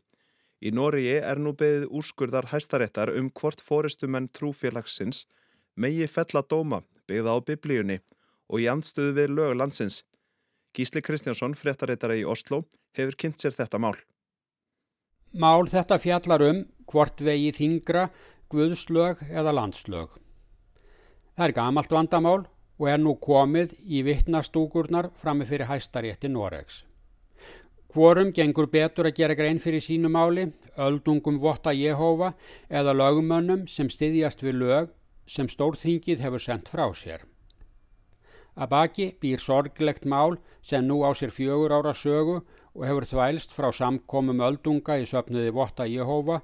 Í 0.59 0.75
Noregi 0.75 1.21
er 1.21 1.39
nú 1.39 1.53
beðið 1.55 1.87
úrskurðar 1.87 2.51
hæstaréttar 2.51 3.15
um 3.15 3.31
hvort 3.31 3.63
fóristumenn 3.63 4.27
trúfélagsins 4.35 5.29
megi 5.77 6.11
fella 6.11 6.43
dóma 6.43 6.83
byggða 7.07 7.37
á 7.37 7.39
biblíunni 7.47 8.01
og 8.51 8.59
í 8.59 8.67
andstöðu 8.67 9.15
við 9.21 9.37
lög 9.39 9.55
landsins. 9.61 10.03
Gísli 10.73 11.03
Kristjánsson, 11.05 11.53
fréttaréttari 11.53 12.23
í 12.23 12.25
Oslo, 12.25 12.63
hefur 12.97 13.17
kynnt 13.21 13.43
sér 13.43 13.53
þetta 13.53 13.81
mál. 13.83 13.97
Mál 15.37 15.69
þetta 15.69 15.99
fjallar 16.01 16.45
um 16.47 16.63
hvort 16.89 17.21
vegi 17.21 17.51
þingra, 17.57 18.07
guðslög 18.53 19.21
eða 19.29 19.53
landslög. 19.53 20.15
Það 21.37 21.45
er 21.47 21.55
gamalt 21.57 21.93
vandamál 21.93 22.41
og 22.81 22.89
er 22.89 23.01
nú 23.01 23.15
komið 23.21 23.75
í 23.85 24.01
vittnastúkurnar 24.07 25.11
frammi 25.21 25.45
fyrir 25.49 25.69
hæstarétti 25.69 26.31
Noregs. 26.33 26.83
Hvorum 27.93 28.33
gengur 28.33 28.71
betur 28.73 29.11
að 29.11 29.19
gera 29.21 29.37
grein 29.37 29.61
fyrir 29.61 29.85
sínu 29.85 30.09
máli, 30.09 30.47
öldungum 30.81 31.37
votta 31.41 31.75
Jehova 31.77 32.33
eða 32.73 32.97
lögumönnum 32.97 33.67
sem 33.69 33.93
styðjast 33.93 34.41
við 34.45 34.57
lög 34.65 34.97
sem 35.29 35.49
stórþingið 35.49 36.25
hefur 36.25 36.41
sendt 36.41 36.73
frá 36.73 36.89
sér. 36.97 37.29
Að 38.57 38.69
baki 38.75 39.07
býr 39.21 39.41
sorglegt 39.41 40.05
mál 40.05 40.37
sem 40.61 40.85
nú 40.85 41.01
á 41.07 41.11
sér 41.17 41.33
fjögur 41.33 41.73
ára 41.73 41.95
sögu 41.97 42.43
og 42.75 42.85
hefur 42.85 43.09
þvælst 43.09 43.57
frá 43.57 43.71
samkomum 43.73 44.45
öldunga 44.45 44.99
í 45.01 45.09
söpniði 45.09 45.55
votta 45.57 45.89
Jehova 45.89 46.43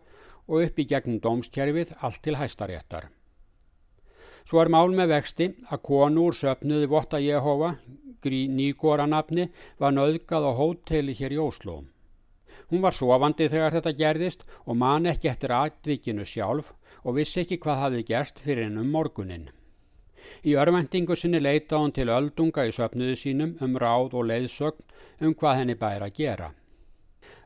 og 0.49 0.65
upp 0.65 0.81
í 0.81 0.89
gegnum 0.89 1.21
dómskerfið 1.21 1.93
allt 2.01 2.23
til 2.25 2.39
hæstaréttar. 2.41 3.11
Svo 4.49 4.63
er 4.63 4.71
mál 4.73 4.89
með 4.97 5.11
vexti 5.13 5.47
að 5.69 5.83
konu 5.85 6.23
úr 6.31 6.37
söpnuði 6.37 6.87
Votta 6.89 7.19
Jehova, 7.21 7.75
Grí 8.25 8.47
Nýgóra 8.49 9.05
nafni, 9.05 9.51
var 9.77 9.93
nöðgað 9.93 10.47
á 10.49 10.53
hóteli 10.57 11.13
hér 11.19 11.35
í 11.37 11.41
Ósló. 11.43 11.83
Hún 12.73 12.81
var 12.81 12.97
sofandi 12.97 13.51
þegar 13.53 13.77
þetta 13.77 13.93
gerðist 13.99 14.47
og 14.65 14.81
man 14.81 15.05
ekki 15.05 15.29
eftir 15.29 15.53
atvikinu 15.53 16.25
sjálf 16.25 16.73
og 17.05 17.19
vissi 17.21 17.43
ekki 17.45 17.61
hvað 17.61 17.83
hafi 17.83 18.03
gerst 18.09 18.41
fyrir 18.41 18.71
henn 18.71 18.81
um 18.81 18.89
morgunin. 18.97 19.51
Í 20.45 20.55
örvendingu 20.55 21.17
sinni 21.17 21.41
leita 21.41 21.81
hún 21.81 21.93
til 21.95 22.09
öldunga 22.13 22.67
í 22.69 22.73
söpnuðu 22.75 23.17
sínum 23.19 23.57
um 23.65 23.77
ráð 23.81 24.17
og 24.19 24.29
leiðsögn 24.31 25.27
um 25.27 25.35
hvað 25.35 25.61
henni 25.61 25.77
bæra 25.79 26.09
að 26.09 26.17
gera. 26.21 26.49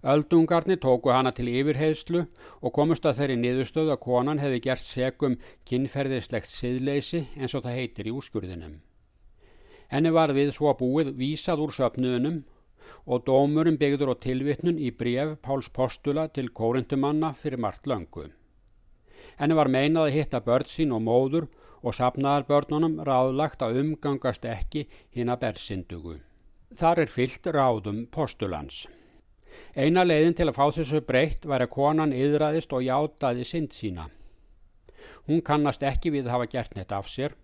Öldungarnir 0.03 0.81
tóku 0.83 1.13
hana 1.15 1.31
til 1.31 1.47
yfirheyslu 1.47 2.25
og 2.61 2.73
komust 2.75 3.05
að 3.07 3.21
þeirri 3.21 3.37
niðurstöðu 3.39 3.93
að 3.95 4.01
konan 4.03 4.41
hefði 4.43 4.63
gert 4.65 4.83
segum 4.83 5.37
kynferðislegt 5.71 6.51
siðleysi 6.51 7.21
eins 7.39 7.55
og 7.55 7.63
það 7.63 7.79
heitir 7.79 8.11
í 8.11 8.15
úrskurðinum. 8.17 8.81
Henni 9.93 10.11
var 10.11 10.33
við 10.35 10.51
svo 10.57 10.73
búið 10.75 11.13
vísað 11.21 11.63
úr 11.63 11.75
söpnuðunum 11.77 12.43
og 13.07 13.25
dómurum 13.29 13.79
byggður 13.79 14.15
á 14.15 14.23
tilvittnun 14.27 14.79
í 14.83 14.91
bref 14.91 15.37
Páls 15.45 15.71
Postula 15.71 16.27
til 16.29 16.49
kórundumanna 16.51 17.31
fyrir 17.39 17.63
margt 17.63 17.87
löngu. 17.87 18.31
Henni 19.39 19.55
var 19.55 19.71
meinað 19.71 20.09
að 20.09 20.17
hitta 20.17 20.41
börn 20.43 20.67
sín 20.67 20.95
og 20.97 21.05
móður 21.07 21.47
og 21.83 21.97
sapnaðar 21.99 22.47
börnunum 22.49 23.01
ráðlagt 23.07 23.63
að 23.63 23.81
umgangast 23.83 24.47
ekki 24.47 24.87
hinn 25.15 25.33
að 25.33 25.43
bersindugu. 25.47 26.17
Þar 26.73 27.05
er 27.05 27.13
fyllt 27.13 27.47
ráðum 27.53 28.05
postulans. 28.11 28.87
Eina 29.77 30.05
leiðin 30.07 30.37
til 30.39 30.49
að 30.49 30.57
fá 30.57 30.65
þessu 30.79 31.03
breytt 31.05 31.47
var 31.49 31.65
að 31.65 31.75
konan 31.75 32.15
yðraðist 32.17 32.73
og 32.73 32.85
játaði 32.87 33.45
synd 33.45 33.77
sína. 33.77 34.09
Hún 35.29 35.43
kannast 35.45 35.83
ekki 35.85 36.13
við 36.15 36.29
að 36.29 36.37
hafa 36.37 36.51
gert 36.55 36.77
neitt 36.77 36.93
af 36.95 37.11
sér 37.11 37.37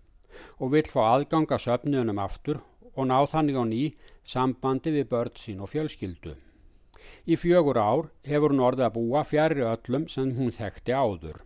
og 0.57 0.73
vill 0.73 0.87
fá 0.89 1.01
aðganga 1.13 1.59
söpniðunum 1.61 2.21
aftur 2.23 2.61
og 2.95 3.09
ná 3.09 3.17
þannig 3.31 3.59
á 3.59 3.63
ný 3.65 3.83
sambandi 4.25 4.93
við 4.95 5.09
börn 5.11 5.35
sín 5.37 5.61
og 5.63 5.71
fjölskyldu. 5.73 6.35
Í 7.29 7.37
fjögur 7.39 7.77
ár 7.77 8.09
hefur 8.25 8.53
hún 8.53 8.65
orðið 8.65 8.87
að 8.87 8.95
búa 8.97 9.23
fjari 9.27 9.65
öllum 9.65 10.07
sem 10.09 10.33
hún 10.37 10.53
þekkti 10.55 10.95
áður. 10.95 11.39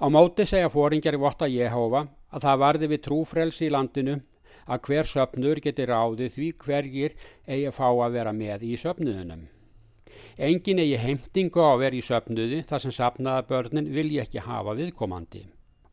Á 0.00 0.06
móti 0.12 0.46
segja 0.48 0.70
fóringjar 0.72 1.16
í 1.16 1.22
Votta 1.22 1.48
Jehova 1.50 2.04
að 2.34 2.46
það 2.46 2.62
varði 2.64 2.90
við 2.92 3.02
trúfrelsi 3.08 3.66
í 3.68 3.72
landinu 3.74 4.20
að 4.64 4.86
hver 4.88 5.08
söpnur 5.08 5.60
geti 5.64 5.86
ráðið 5.88 6.36
því 6.36 6.52
hverjir 6.64 7.16
eigi 7.46 7.74
fá 7.74 7.88
að 7.88 8.16
vera 8.18 8.32
með 8.32 8.64
í 8.68 8.76
söpnuðunum. 8.80 9.42
Engin 10.38 10.80
eigi 10.82 10.96
heimtingu 10.98 11.62
á 11.62 11.74
að 11.74 11.82
vera 11.84 11.98
í 11.98 12.04
söpnuði 12.04 12.62
þar 12.68 12.84
sem 12.84 12.94
sapnaðabörnin 12.96 13.90
vilja 13.94 14.24
ekki 14.24 14.42
hafa 14.46 14.74
viðkomandi 14.78 15.44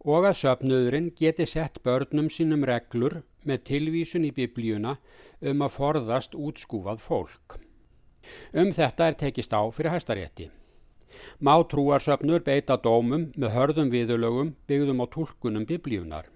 og 0.02 0.26
að 0.26 0.40
söpnuðurinn 0.40 1.12
geti 1.18 1.46
sett 1.46 1.78
börnum 1.86 2.30
sínum 2.34 2.66
reglur 2.66 3.20
með 3.46 3.66
tilvísun 3.70 4.26
í 4.26 4.32
biblíuna 4.34 4.96
um 5.52 5.62
að 5.66 5.76
forðast 5.76 6.34
útskúfað 6.38 7.04
fólk. 7.04 7.60
Um 8.54 8.74
þetta 8.74 9.12
er 9.12 9.20
tekist 9.20 9.54
á 9.54 9.62
fyrir 9.74 9.94
hæstarétti. 9.94 10.50
Má 11.40 11.56
trúarsöpnur 11.64 12.44
beita 12.46 12.78
dómum 12.78 13.32
með 13.36 13.56
hörðum 13.56 13.90
viðulögum 13.94 14.54
byggðum 14.68 15.04
á 15.04 15.06
tólkunum 15.12 15.66
biblíunar 15.68 16.30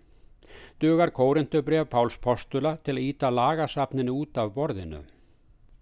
dugar 0.79 1.12
kórindubref 1.12 1.89
Páls 1.89 2.17
Postula 2.20 2.75
til 2.84 2.98
að 2.98 3.05
íta 3.10 3.32
lagasafninu 3.32 4.15
út 4.22 4.38
af 4.39 4.53
borðinu. 4.55 5.03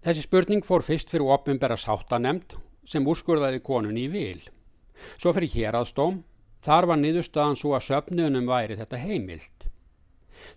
Þessi 0.04 0.26
spurning 0.26 0.64
fór 0.66 0.84
fyrst 0.84 1.10
fyrir 1.10 1.32
opnbæra 1.34 1.78
sáttanemnd 1.80 2.56
sem 2.86 3.06
úrskurðaði 3.06 3.62
konunni 3.64 4.06
í 4.06 4.12
vil. 4.12 4.42
Svo 5.16 5.32
fyrir 5.34 5.52
héraðstóm, 5.54 6.20
þar 6.64 6.90
var 6.90 7.00
niðurstaðan 7.00 7.58
svo 7.58 7.72
að 7.76 7.88
söpnunum 7.88 8.46
væri 8.48 8.76
þetta 8.78 9.00
heimilt. 9.00 9.66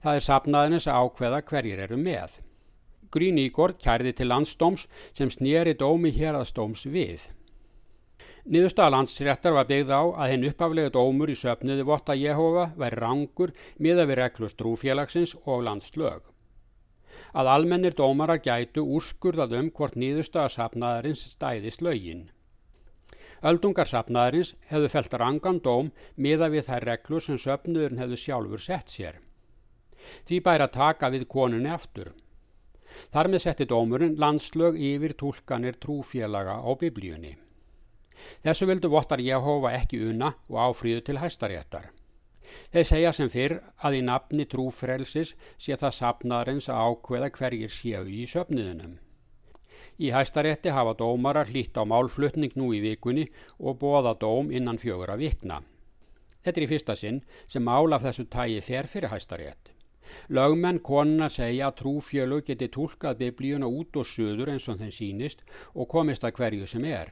Það 0.03 0.20
er 0.20 0.25
sapnaðinnes 0.27 0.89
að 0.89 1.00
ákveða 1.06 1.41
hverjir 1.48 1.82
eru 1.88 1.98
með. 2.01 2.38
Grín 3.12 3.39
Ígor 3.39 3.77
kærði 3.79 4.12
til 4.17 4.27
landstóms 4.27 4.86
sem 5.15 5.32
snýri 5.32 5.77
dómi 5.79 6.12
héraðstóms 6.12 6.84
við. 6.91 7.29
Niðurstaða 8.47 8.93
landsréttar 8.93 9.51
var 9.51 9.65
byggð 9.67 9.89
á 9.91 10.03
að 10.23 10.29
henn 10.31 10.45
uppaflega 10.47 10.91
dómur 10.95 11.27
í 11.27 11.33
söpniði 11.35 11.83
votta 11.83 12.13
Jehova 12.15 12.69
væri 12.79 12.99
rangur 13.01 13.51
miða 13.83 14.05
við 14.07 14.19
reglur 14.21 14.51
strúfélagsins 14.53 15.33
og 15.43 15.65
landslög. 15.67 16.21
Að 17.35 17.49
almennir 17.51 17.97
dómarar 17.97 18.39
gætu 18.39 18.85
úrskurðað 18.87 19.55
um 19.57 19.67
hvort 19.75 19.97
niðurstaða 19.99 20.53
sapnaðarins 20.53 21.25
stæðist 21.33 21.83
lögin. 21.83 22.29
Öldungar 23.43 23.89
sapnaðarins 23.89 24.53
hefðu 24.69 24.91
felt 24.93 25.17
rangan 25.19 25.59
dóm 25.65 25.89
miða 26.15 26.47
við 26.53 26.69
þær 26.69 26.87
reglur 26.91 27.25
sem 27.25 27.41
söpniðurinn 27.41 27.99
hefðu 27.99 28.19
sjálfur 28.21 28.63
sett 28.63 28.93
sér. 28.93 29.17
Því 30.23 30.39
bæri 30.45 30.63
að 30.63 30.77
taka 30.77 31.09
við 31.11 31.27
konunni 31.27 31.73
aftur. 31.73 32.13
Þar 33.11 33.27
með 33.33 33.43
setti 33.43 33.67
dómurinn 33.67 34.15
landslög 34.15 34.79
yfir 34.79 35.17
tólkanir 35.19 35.75
trúfélaga 35.83 36.61
á 36.63 36.71
biblíunni. 36.79 37.35
Þessu 38.45 38.67
vildu 38.69 38.91
vottar 38.93 39.21
Jehova 39.24 39.74
ekki 39.77 40.01
una 40.09 40.33
og 40.50 40.59
áfríðu 40.69 41.03
til 41.07 41.19
hæstaréttar. 41.21 41.89
Þeir 42.71 42.88
segja 42.88 43.12
sem 43.15 43.29
fyrr 43.31 43.57
að 43.83 44.00
í 44.00 44.03
nafni 44.07 44.45
trúfrelsis 44.50 45.33
sé 45.59 45.75
það 45.75 45.97
sapnaðarins 45.97 46.69
að 46.71 46.91
ákveða 46.91 47.31
hverjir 47.38 47.74
séu 47.74 48.05
í 48.07 48.24
söpniðunum. 48.29 48.97
Í 49.97 50.12
hæstarétti 50.13 50.74
hafa 50.74 50.93
dómarar 50.97 51.50
hlýtt 51.50 51.77
á 51.77 51.83
málflutning 51.83 52.53
nú 52.55 52.69
í 52.75 52.81
vikunni 52.83 53.25
og 53.57 53.79
bóða 53.81 54.13
dóm 54.21 54.51
innan 54.53 54.77
fjögur 54.77 55.13
að 55.13 55.25
vikna. 55.25 55.63
Þetta 56.45 56.59
er 56.59 56.65
í 56.65 56.69
fyrsta 56.71 56.95
sinn 56.95 57.24
sem 57.50 57.65
mál 57.65 57.91
af 57.93 58.05
þessu 58.05 58.27
tægi 58.31 58.62
fer 58.62 58.88
fyrir 58.88 59.12
hæstarétt. 59.12 59.74
Lögmenn 60.31 60.79
konuna 60.79 61.27
segja 61.29 61.67
að 61.67 61.79
trúfjölu 61.81 62.39
geti 62.47 62.69
tólkað 62.71 63.17
biblíuna 63.24 63.67
út 63.67 63.97
og 64.00 64.07
söður 64.07 64.53
eins 64.53 64.67
og 64.71 64.79
þeim 64.79 64.93
sínist 64.93 65.43
og 65.74 65.89
komist 65.91 66.24
að 66.24 66.38
hverju 66.38 66.69
sem 66.69 66.86
er. 66.88 67.12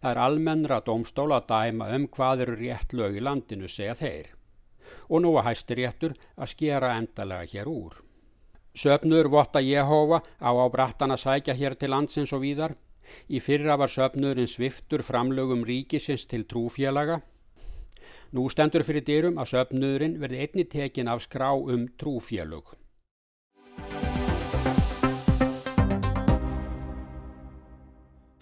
Það 0.00 0.10
er 0.10 0.20
almennra 0.26 0.80
domstóla 0.86 1.40
að 1.40 1.48
dæma 1.52 1.90
um 1.96 2.06
hvað 2.08 2.46
eru 2.46 2.56
rétt 2.60 2.94
lög 2.96 3.18
í 3.18 3.24
landinu, 3.24 3.68
segja 3.68 3.94
þeir. 3.98 4.32
Og 5.08 5.22
nú 5.24 5.34
að 5.38 5.48
hæstir 5.50 5.80
réttur 5.80 6.16
að 6.36 6.52
skera 6.54 6.96
endalega 6.98 7.48
hér 7.52 7.70
úr. 7.70 8.00
Söpnur 8.74 9.28
votta 9.28 9.60
Jehova 9.60 10.22
á 10.40 10.50
á 10.50 10.66
brattan 10.72 11.12
að 11.12 11.24
sækja 11.26 11.54
hér 11.54 11.76
til 11.76 11.92
landsins 11.92 12.32
og 12.32 12.40
víðar. 12.44 12.76
Í 13.28 13.40
fyrra 13.44 13.76
var 13.76 13.90
söpnurinn 13.92 14.48
sviftur 14.48 15.02
framlögum 15.04 15.66
ríkisins 15.68 16.24
til 16.26 16.46
trúfélaga. 16.48 17.20
Nú 18.32 18.48
stendur 18.48 18.84
fyrir 18.86 19.04
dyrum 19.04 19.36
að 19.36 19.50
söpnurinn 19.52 20.16
verði 20.22 20.46
einni 20.46 20.64
tekin 20.64 21.10
af 21.12 21.20
skrá 21.26 21.50
um 21.52 21.84
trúfélög. 22.00 22.81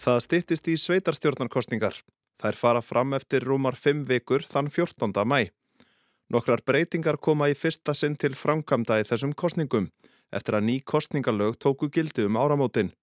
Það 0.01 0.21
stittist 0.25 0.69
í 0.73 0.79
sveitarstjórnarkostningar. 0.81 1.99
Þær 2.41 2.57
fara 2.57 2.81
fram 2.81 3.13
eftir 3.13 3.45
rúmar 3.45 3.77
5 3.77 4.07
vikur 4.09 4.41
þann 4.49 4.71
14. 4.73 5.13
mæ. 5.29 5.51
Nokkrar 6.33 6.63
breytingar 6.65 7.19
koma 7.21 7.51
í 7.53 7.57
fyrsta 7.59 7.93
sinn 7.93 8.17
til 8.17 8.33
framkvæmda 8.33 8.97
í 9.03 9.05
þessum 9.05 9.35
kostningum 9.37 9.91
eftir 10.33 10.57
að 10.57 10.65
ný 10.71 10.79
kostningalög 10.81 11.59
tóku 11.61 11.91
gildi 11.93 12.25
um 12.25 12.41
áramótin. 12.41 12.95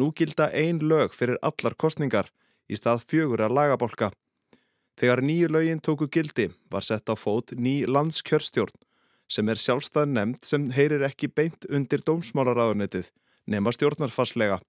Nú 0.00 0.08
gilda 0.16 0.48
ein 0.56 0.80
lög 0.80 1.12
fyrir 1.12 1.36
allar 1.42 1.76
kostningar 1.76 2.32
í 2.64 2.80
stað 2.80 3.04
fjögur 3.12 3.44
að 3.44 3.58
lagabólka. 3.58 4.08
Þegar 4.96 5.20
nýju 5.28 5.52
lögin 5.52 5.84
tóku 5.84 6.08
gildi 6.08 6.48
var 6.72 6.88
sett 6.88 7.12
á 7.12 7.14
fót 7.18 7.52
ný 7.52 7.84
landskjörstjórn 7.84 8.72
sem 9.28 9.48
er 9.52 9.60
sjálfstað 9.60 10.08
nefnd 10.16 10.48
sem 10.48 10.70
heyrir 10.72 11.04
ekki 11.04 11.28
beint 11.28 11.68
undir 11.68 12.00
dómsmálaráðunetið 12.08 13.12
nema 13.44 13.72
stjórnarfarslega. 13.76 14.62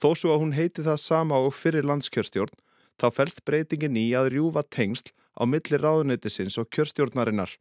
Þó 0.00 0.08
svo 0.18 0.34
að 0.34 0.42
hún 0.42 0.56
heiti 0.56 0.84
það 0.84 1.00
sama 1.02 1.38
og 1.40 1.54
fyrir 1.54 1.86
landskjörstjórn 1.86 2.54
þá 3.00 3.06
fælst 3.14 3.44
breytingin 3.46 3.98
í 3.98 4.10
að 4.18 4.32
rjúfa 4.34 4.64
tengsl 4.70 5.12
á 5.34 5.42
milli 5.46 5.78
ráðunetisins 5.80 6.58
og 6.60 6.70
kjörstjórnarinnar. 6.74 7.56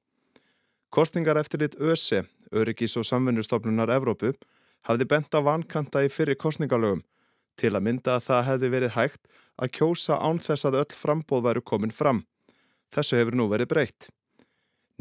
Kostningar 0.94 1.40
eftir 1.42 1.64
lit 1.64 1.78
ÖSE, 1.82 2.26
Öryggis 2.54 2.98
og 3.02 3.08
samfunnustofnunar 3.10 3.90
Evrópu, 3.96 4.34
hafði 4.86 5.08
bent 5.10 5.34
á 5.34 5.42
vankanta 5.42 6.04
í 6.06 6.12
fyrir 6.12 6.38
kostningalögum 6.38 7.02
til 7.58 7.74
að 7.74 7.86
mynda 7.86 8.18
að 8.18 8.26
það 8.28 8.46
hefði 8.50 8.70
verið 8.74 8.96
hægt 8.98 9.24
að 9.62 9.74
kjósa 9.78 10.18
án 10.18 10.42
þess 10.42 10.68
að 10.68 10.80
öll 10.82 10.98
frambóð 10.98 11.46
væru 11.48 11.62
komin 11.62 11.94
fram. 11.94 12.24
Þessu 12.94 13.20
hefur 13.20 13.38
nú 13.38 13.48
verið 13.52 13.70
breytt. 13.74 14.10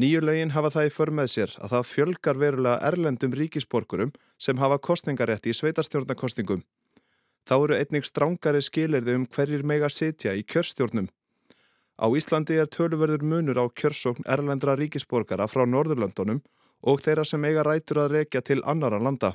Nýju 0.01 0.23
lögin 0.25 0.53
hafa 0.57 0.71
það 0.73 0.89
í 0.89 0.93
för 0.93 1.13
með 1.13 1.33
sér 1.33 1.57
að 1.61 1.75
það 1.75 1.89
fjölgar 1.89 2.41
verulega 2.41 2.89
erlendum 2.89 3.35
ríkisborgurum 3.37 4.13
sem 4.41 4.61
hafa 4.61 4.81
kostningarétti 4.81 5.53
í 5.53 5.57
sveitarstjórnarkostningum. 5.59 6.63
Þá 7.49 7.55
eru 7.59 7.77
einnig 7.79 8.07
strángari 8.07 8.63
skilirði 8.63 9.17
um 9.19 9.27
hverjir 9.27 9.65
mega 9.67 9.91
sitja 9.91 10.35
í 10.39 10.45
kjörstjórnum. 10.47 11.09
Á 12.03 12.07
Íslandi 12.19 12.57
er 12.59 12.71
töluverður 12.71 13.23
munur 13.23 13.59
á 13.63 13.67
kjörsókn 13.69 14.27
erlendra 14.27 14.77
ríkisborgara 14.79 15.49
frá 15.51 15.67
Norðurlandunum 15.67 16.43
og 16.83 17.03
þeirra 17.03 17.25
sem 17.29 17.45
eiga 17.45 17.65
rætur 17.67 18.03
að 18.05 18.15
rekja 18.17 18.43
til 18.43 18.63
annara 18.67 18.99
landa. 18.99 19.33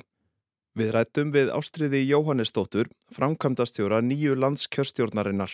Við 0.76 0.92
rættum 0.94 1.32
við 1.34 1.48
Ástriði 1.54 2.02
Jóhannesdóttur, 2.06 2.90
framkvæmdastjóra 3.16 4.02
nýju 4.04 4.36
landskjörstjórnarinnar. 4.38 5.50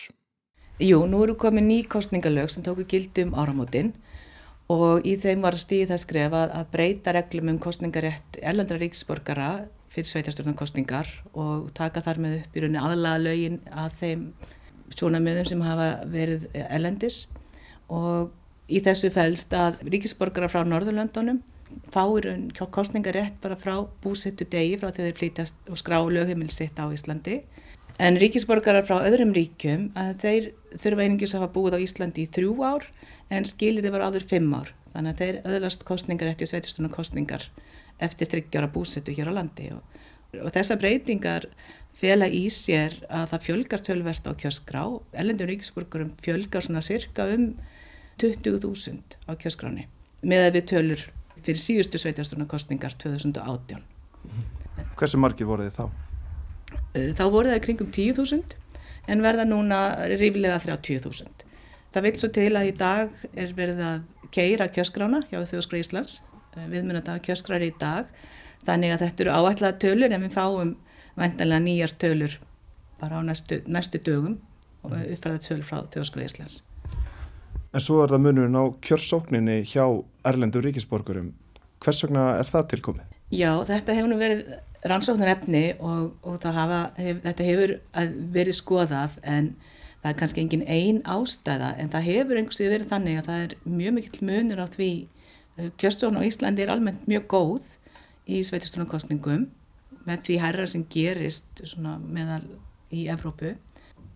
Jú, 0.83 1.05
nú 1.07 1.23
eru 1.23 1.37
komið 1.39 1.63
ný 1.69 1.77
kostningalög 1.87 2.51
sem 2.51 2.63
tóku 2.65 2.83
gildum 2.83 3.31
áramótin 3.31 3.93
og 4.67 5.05
í 5.07 5.15
þeim 5.21 5.45
var 5.45 5.55
stíð 5.61 5.93
það 5.93 6.01
skrefa 6.03 6.41
að 6.59 6.69
breyta 6.73 7.13
reglum 7.15 7.53
um 7.53 7.59
kostningarétt 7.63 8.39
erlendra 8.41 8.79
ríksborgara 8.81 9.49
fyrir 9.95 10.11
sveitarstjórnarkostningar 10.11 11.09
og 11.33 11.71
taka 11.77 12.03
þar 12.03 12.21
með 12.25 12.37
upp 12.41 12.55
í 12.57 12.63
rauninni 12.63 12.83
aðlaga 12.83 13.23
lögin 13.23 13.59
að 13.71 13.99
þeim 14.01 14.25
sjónamöðum 14.95 15.49
sem 15.49 15.65
hafa 15.65 15.89
verið 16.11 16.47
erlendis 16.67 17.25
og 17.89 18.33
í 18.69 18.81
þessu 18.85 19.11
fælst 19.13 19.53
að 19.55 19.81
ríkisborgara 19.87 20.49
frá 20.51 20.63
Norðurlöndunum 20.67 21.41
fáir 21.91 22.27
kostningarétt 22.71 23.39
bara 23.41 23.57
frá 23.59 23.75
búsettu 24.03 24.45
degi 24.49 24.77
frá 24.79 24.89
þegar 24.91 25.09
þeir 25.09 25.19
flytast 25.19 25.69
og 25.69 25.79
skrá 25.81 25.97
lögheimil 25.99 26.51
sitt 26.53 26.79
á 26.79 26.85
Íslandi. 26.87 27.41
En 27.99 28.19
ríkisborgarar 28.19 28.85
frá 28.87 28.99
öðrum 29.07 29.31
ríkjum 29.35 29.89
að 29.95 30.15
þeir 30.23 30.47
þurfa 30.75 31.05
einingis 31.05 31.35
að 31.35 31.45
hafa 31.45 31.53
búið 31.55 31.77
á 31.79 31.83
Íslandi 31.85 32.25
í 32.25 32.31
þrjú 32.35 32.55
ár 32.67 32.87
en 33.31 33.47
skilir 33.47 33.85
þeir 33.85 33.95
var 33.95 34.07
áður 34.09 34.27
fimm 34.29 34.51
ár. 34.55 34.73
Þannig 34.95 35.13
að 35.13 35.21
þeir 35.21 35.39
öðlast 35.51 35.85
kostningarétt 35.87 36.43
í 36.43 36.49
sveitistunum 36.49 36.91
kostningar 36.91 37.47
eftir 38.03 38.29
þryggjara 38.31 38.71
búsettu 38.73 39.15
hér 39.15 39.31
á 39.31 39.37
landi. 39.37 39.69
Og, 39.75 39.81
og 40.41 40.51
þessa 40.55 40.77
breytingar 40.81 41.47
fela 41.95 42.27
í 42.27 42.45
sér 42.51 42.97
að 43.07 43.29
það 43.33 43.45
fjölgar 43.47 43.85
tölvert 43.85 44.27
á 44.27 44.31
kjöskrá. 44.35 44.83
Ellendur 45.15 45.51
ríkisborgarum 45.51 46.11
fjölgar 46.23 46.65
svona 46.65 46.83
cirka 46.85 47.27
um 47.31 47.53
20.000 48.21 49.19
á 49.27 49.31
kjöskráni 49.35 49.87
með 50.25 50.47
að 50.47 50.57
við 50.57 50.67
tölur 50.71 51.01
fyrir 51.45 51.61
síðustu 51.61 51.99
sveitarstofnarkostningar 52.01 52.95
2018. 53.01 53.83
Hversu 54.95 55.19
margir 55.21 55.49
voru 55.49 55.67
þið 55.67 55.75
þá? 55.77 55.85
Eh, 56.95 57.09
þá 57.13 57.25
voru 57.33 57.51
það 57.51 57.63
kringum 57.65 57.91
10.000 57.93 58.55
en 59.11 59.21
verða 59.21 59.45
núna 59.47 59.79
rífilega 60.15 60.57
30.000. 60.63 61.45
Það 61.93 62.07
vil 62.07 62.15
svo 62.19 62.29
til 62.35 62.49
að 62.57 62.69
í 62.69 62.73
dag 62.79 63.11
er 63.35 63.51
verið 63.55 63.83
að 63.85 64.31
keira 64.35 64.67
kjöskrána 64.71 65.21
hjá 65.29 65.37
Þjóðskra 65.47 65.79
Íslands, 65.79 66.17
eh, 66.57 66.67
viðmyndadag 66.71 67.23
kjöskrar 67.25 67.63
í 67.63 67.71
dag, 67.79 68.09
þannig 68.65 68.95
að 68.95 69.05
þetta 69.05 69.25
eru 69.25 69.37
áætlaða 69.39 69.79
tölur 69.83 70.15
en 70.15 70.25
við 70.25 70.35
fáum 70.35 70.75
vendanlega 71.15 71.63
nýjar 71.63 71.95
tölur 72.01 72.37
bara 72.99 73.19
á 73.19 73.21
næstu, 73.23 73.61
næstu 73.67 74.01
dögum 74.03 74.39
og 74.83 74.95
uppfæða 74.99 75.41
tölur 75.47 75.67
frá 75.67 75.81
Þjóðskra 75.93 76.27
Íslands. 76.27 76.61
En 77.75 77.83
svo 77.83 78.03
er 78.03 78.13
það 78.13 78.23
munurinn 78.23 78.55
á 78.55 78.65
kjörsókninni 78.87 79.57
hjá 79.67 79.83
Erlendur 80.27 80.63
ríkisborgurum. 80.63 81.33
Hvers 81.83 82.05
vegna 82.05 82.37
er 82.39 82.47
það 82.47 82.69
tilkomið? 82.71 83.11
Já, 83.35 83.51
þetta 83.67 83.95
hefur 83.97 84.11
nú 84.11 84.19
verið 84.19 84.45
rannsóknar 84.85 85.31
efni 85.33 85.63
og, 85.79 86.13
og 86.23 86.43
hafa, 86.55 86.91
hef, 87.01 87.21
þetta 87.25 87.47
hefur 87.47 87.73
verið 88.35 88.57
skoðað 88.59 89.17
en 89.23 89.55
það 90.03 90.09
er 90.11 90.19
kannski 90.19 90.43
engin 90.43 90.65
einn 90.69 91.01
ástæða 91.09 91.71
en 91.81 91.89
það 91.93 92.07
hefur 92.11 92.39
einhversið 92.39 92.73
verið 92.75 92.91
þannig 92.91 93.19
að 93.19 93.29
það 93.29 93.45
er 93.45 93.55
mjög 93.79 93.95
mikill 93.97 94.27
munur 94.29 94.61
á 94.61 94.67
því 94.69 94.91
kjörstofn 95.55 96.19
á 96.19 96.27
Íslandi 96.27 96.65
er 96.65 96.73
almennt 96.73 97.07
mjög 97.07 97.27
góð 97.31 97.75
í 98.27 98.41
sveitistunarkostningum 98.43 99.47
með 100.05 100.25
því 100.27 100.39
hærra 100.41 100.65
sem 100.69 100.83
gerist 100.91 101.63
meðal 102.03 102.43
í 102.93 103.07
Evrópu 103.11 103.55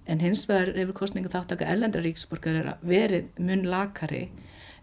en 0.09 0.23
hins 0.23 0.45
vegar 0.49 0.73
hefur 0.75 0.97
kostningu 1.03 1.31
þáttaka 1.31 1.67
ellendra 1.69 2.01
ríksborgar 2.03 2.75
verið 2.81 3.29
mun 3.37 3.65
lakari 3.69 4.27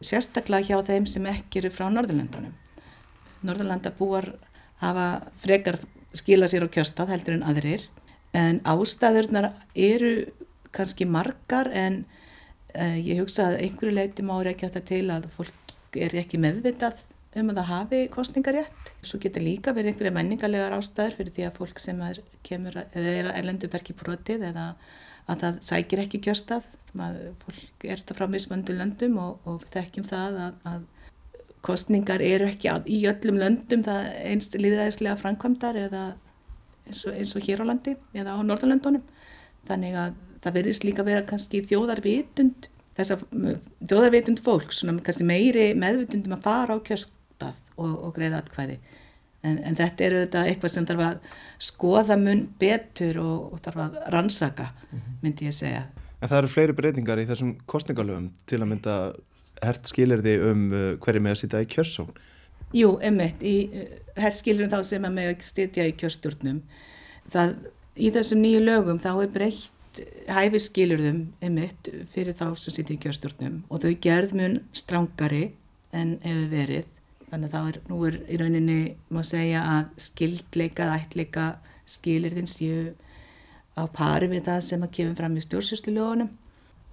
sérstaklega 0.04 0.70
hjá 0.70 0.86
þeim 0.86 1.06
sem 1.10 1.26
ekki 1.30 1.62
eru 1.62 1.72
frá 1.72 1.88
Norðurlandunum. 1.90 2.54
Norðurlandabúar 3.46 4.32
hafa 4.82 5.06
frekar 5.40 5.80
skila 6.16 6.48
sér 6.50 6.66
á 6.68 6.72
kjörstað 6.72 7.12
heldur 7.14 7.36
en 7.36 7.46
aðrir 7.48 7.86
en 8.36 8.60
ástæðurnar 8.68 9.52
eru 9.74 10.14
kannski 10.76 11.06
margar 11.08 11.70
en 11.72 12.04
uh, 12.76 12.96
ég 12.96 13.22
hugsa 13.22 13.50
að 13.50 13.62
einhverju 13.66 13.96
leiti 13.96 14.26
má 14.26 14.36
ekki 14.42 14.68
þetta 14.68 14.84
til 14.90 15.04
að 15.12 15.30
fólk 15.36 15.65
er 16.04 16.16
ekki 16.22 16.40
meðvitað 16.42 17.02
um 17.36 17.50
að 17.52 17.58
það 17.60 17.70
hafi 17.72 17.98
kostningarétt. 18.12 18.92
Svo 19.04 19.20
getur 19.20 19.44
líka 19.44 19.74
verið 19.76 19.92
einhverja 19.92 20.14
menningarlegar 20.16 20.76
ástæður 20.78 21.18
fyrir 21.18 21.34
því 21.36 21.46
að 21.48 21.58
fólk 21.58 21.82
sem 21.82 22.00
er, 22.06 22.22
kemur, 22.46 22.78
eða 22.86 23.12
er 23.12 23.30
að 23.30 23.38
ellendu 23.42 23.70
bergi 23.72 23.96
brotið 23.96 24.46
eða 24.50 24.70
að 25.26 25.42
það 25.42 25.62
sækir 25.66 26.02
ekki 26.04 26.22
kjörstað 26.24 26.66
fólk 26.96 27.84
er 27.84 28.00
þetta 28.00 28.16
frá 28.16 28.26
mismöndu 28.30 28.76
löndum 28.76 29.18
og, 29.20 29.40
og 29.44 29.64
þekkjum 29.72 30.06
það 30.08 30.38
að, 30.46 30.60
að 30.70 30.84
kostningar 31.66 32.22
eru 32.22 32.46
ekki 32.48 32.70
að, 32.70 32.86
í 32.88 33.02
öllum 33.10 33.40
löndum 33.40 33.82
það 33.86 34.08
einst 34.30 34.56
líðræðislega 34.56 35.18
framkvæmdar 35.20 35.80
eða 35.86 36.04
eins 36.86 37.02
og, 37.08 37.16
eins 37.16 37.34
og 37.36 37.44
hér 37.46 37.64
á 37.66 37.68
landi 37.68 37.96
eða 38.14 38.38
á 38.38 38.40
Norðurlöndunum 38.46 39.04
þannig 39.66 39.98
að 39.98 40.16
það 40.44 40.56
verðist 40.60 40.86
líka 40.86 41.06
vera 41.06 41.26
kannski 41.26 41.64
þjóðarvitund 41.66 42.70
þess 42.96 43.14
að 43.14 43.24
þjóðarvitund 43.86 44.42
fólk 44.44 44.72
svona 44.74 44.98
kannski 45.04 45.26
meiri 45.28 45.70
meðvitundum 45.78 46.36
að 46.36 46.46
fara 46.46 46.76
á 46.76 46.84
kjörstað 46.86 47.58
og, 47.76 47.92
og 47.92 48.14
greiða 48.16 48.40
atkvæði 48.42 48.80
En, 49.46 49.58
en 49.62 49.76
þetta 49.78 50.06
eru 50.06 50.22
þetta 50.24 50.42
eitthvað 50.48 50.72
sem 50.72 50.86
þarf 50.88 51.04
að 51.06 51.34
skoða 51.62 52.16
mun 52.18 52.42
betur 52.60 53.20
og, 53.22 53.52
og 53.54 53.62
þarf 53.64 53.82
að 53.84 53.98
rannsaka, 54.14 54.70
mhm. 54.90 55.18
myndi 55.22 55.48
ég 55.48 55.56
segja. 55.56 55.84
En 56.16 56.30
það 56.30 56.38
eru 56.40 56.52
fleiri 56.52 56.76
breytingar 56.76 57.20
í 57.20 57.26
þessum 57.28 57.52
kostningalöfum 57.70 58.30
til 58.48 58.60
að 58.62 58.70
mynda 58.72 58.96
hert 59.62 59.88
skilirði 59.88 60.34
um 60.48 60.66
uh, 60.72 60.88
hverju 61.02 61.22
með 61.22 61.36
að 61.36 61.40
sitja 61.42 61.62
í 61.62 61.70
kjörsón? 61.72 62.10
Jú, 62.74 62.96
emitt, 63.04 63.44
í 63.46 63.56
uh, 63.68 63.86
hert 64.18 64.38
skilirðum 64.40 64.72
þá 64.72 64.90
sem 64.90 65.06
að 65.06 65.16
með 65.20 65.32
að 65.34 65.46
sitja 65.50 65.86
í 65.86 65.94
kjörstjórnum. 66.00 66.60
Það, 67.32 67.54
í 67.96 68.12
þessum 68.16 68.42
nýju 68.42 68.64
lögum 68.64 69.00
þá 69.02 69.10
er 69.14 69.32
breytt 69.36 69.75
breytt 69.96 70.28
hæfiskilurðum 70.28 71.20
einmitt 71.42 71.88
fyrir 72.12 72.34
þá 72.36 72.54
sem 72.56 72.74
sýttir 72.74 72.96
í 72.96 73.00
kjörstjórnum 73.04 73.62
og 73.70 73.82
þau 73.82 73.94
gerð 74.02 74.34
mun 74.36 74.58
strángari 74.72 75.52
en 75.92 76.18
hefur 76.22 76.48
verið. 76.50 76.86
Þannig 77.30 77.48
að 77.48 77.54
þá 77.54 77.68
er, 77.68 77.78
nú 77.90 78.00
er 78.06 78.16
í 78.30 78.36
rauninni, 78.38 78.80
má 79.10 79.22
segja 79.26 79.62
að 79.66 79.88
skildleika, 79.98 80.92
ætleika 80.94 81.46
skilirðin 81.86 82.46
séu 82.46 82.94
á 83.76 83.82
pari 83.92 84.28
við 84.30 84.46
það 84.46 84.60
sem 84.62 84.82
að 84.82 84.92
kemur 84.98 85.16
fram 85.18 85.36
í 85.36 85.44
stjórnsýslulegunum 85.44 86.30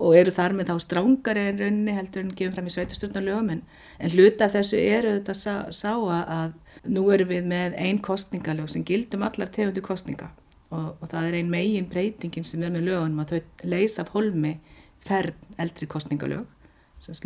og 0.04 0.16
eru 0.18 0.34
þar 0.34 0.56
með 0.58 0.72
þá 0.72 0.76
strángari 0.84 1.44
en 1.48 1.60
rauninni 1.62 1.96
heldur 1.96 2.24
en 2.26 2.34
kemur 2.34 2.56
fram 2.58 2.68
í 2.68 2.74
sveitastjórnarlegum 2.74 3.52
en, 3.54 3.62
en 4.00 4.14
hluta 4.16 4.48
af 4.48 4.56
þessu 4.58 4.80
eru 4.82 5.14
þetta 5.20 5.36
sá, 5.38 5.54
sá 5.70 5.94
að 5.94 6.56
nú 6.90 7.06
eru 7.14 7.30
við 7.30 7.46
með 7.48 7.78
einn 7.78 8.02
kostningalög 8.04 8.72
sem 8.74 8.86
gildum 8.88 9.24
allar 9.28 9.54
tegundu 9.54 9.86
kostninga 9.86 10.32
og, 10.74 10.98
og 11.00 11.12
það 11.12 11.30
er 11.30 11.38
ein 11.40 11.52
megin 11.54 11.90
breytingin 11.92 12.48
sem 12.48 12.64
er 12.66 12.74
með 12.74 12.90
lögunum 12.90 13.22
að 13.24 13.34
þau 13.36 13.70
leysa 13.76 14.04
af 14.04 14.14
holmi 14.16 14.58
ferð 15.04 15.48
eldri 15.62 15.90
kostningalög 15.90 16.50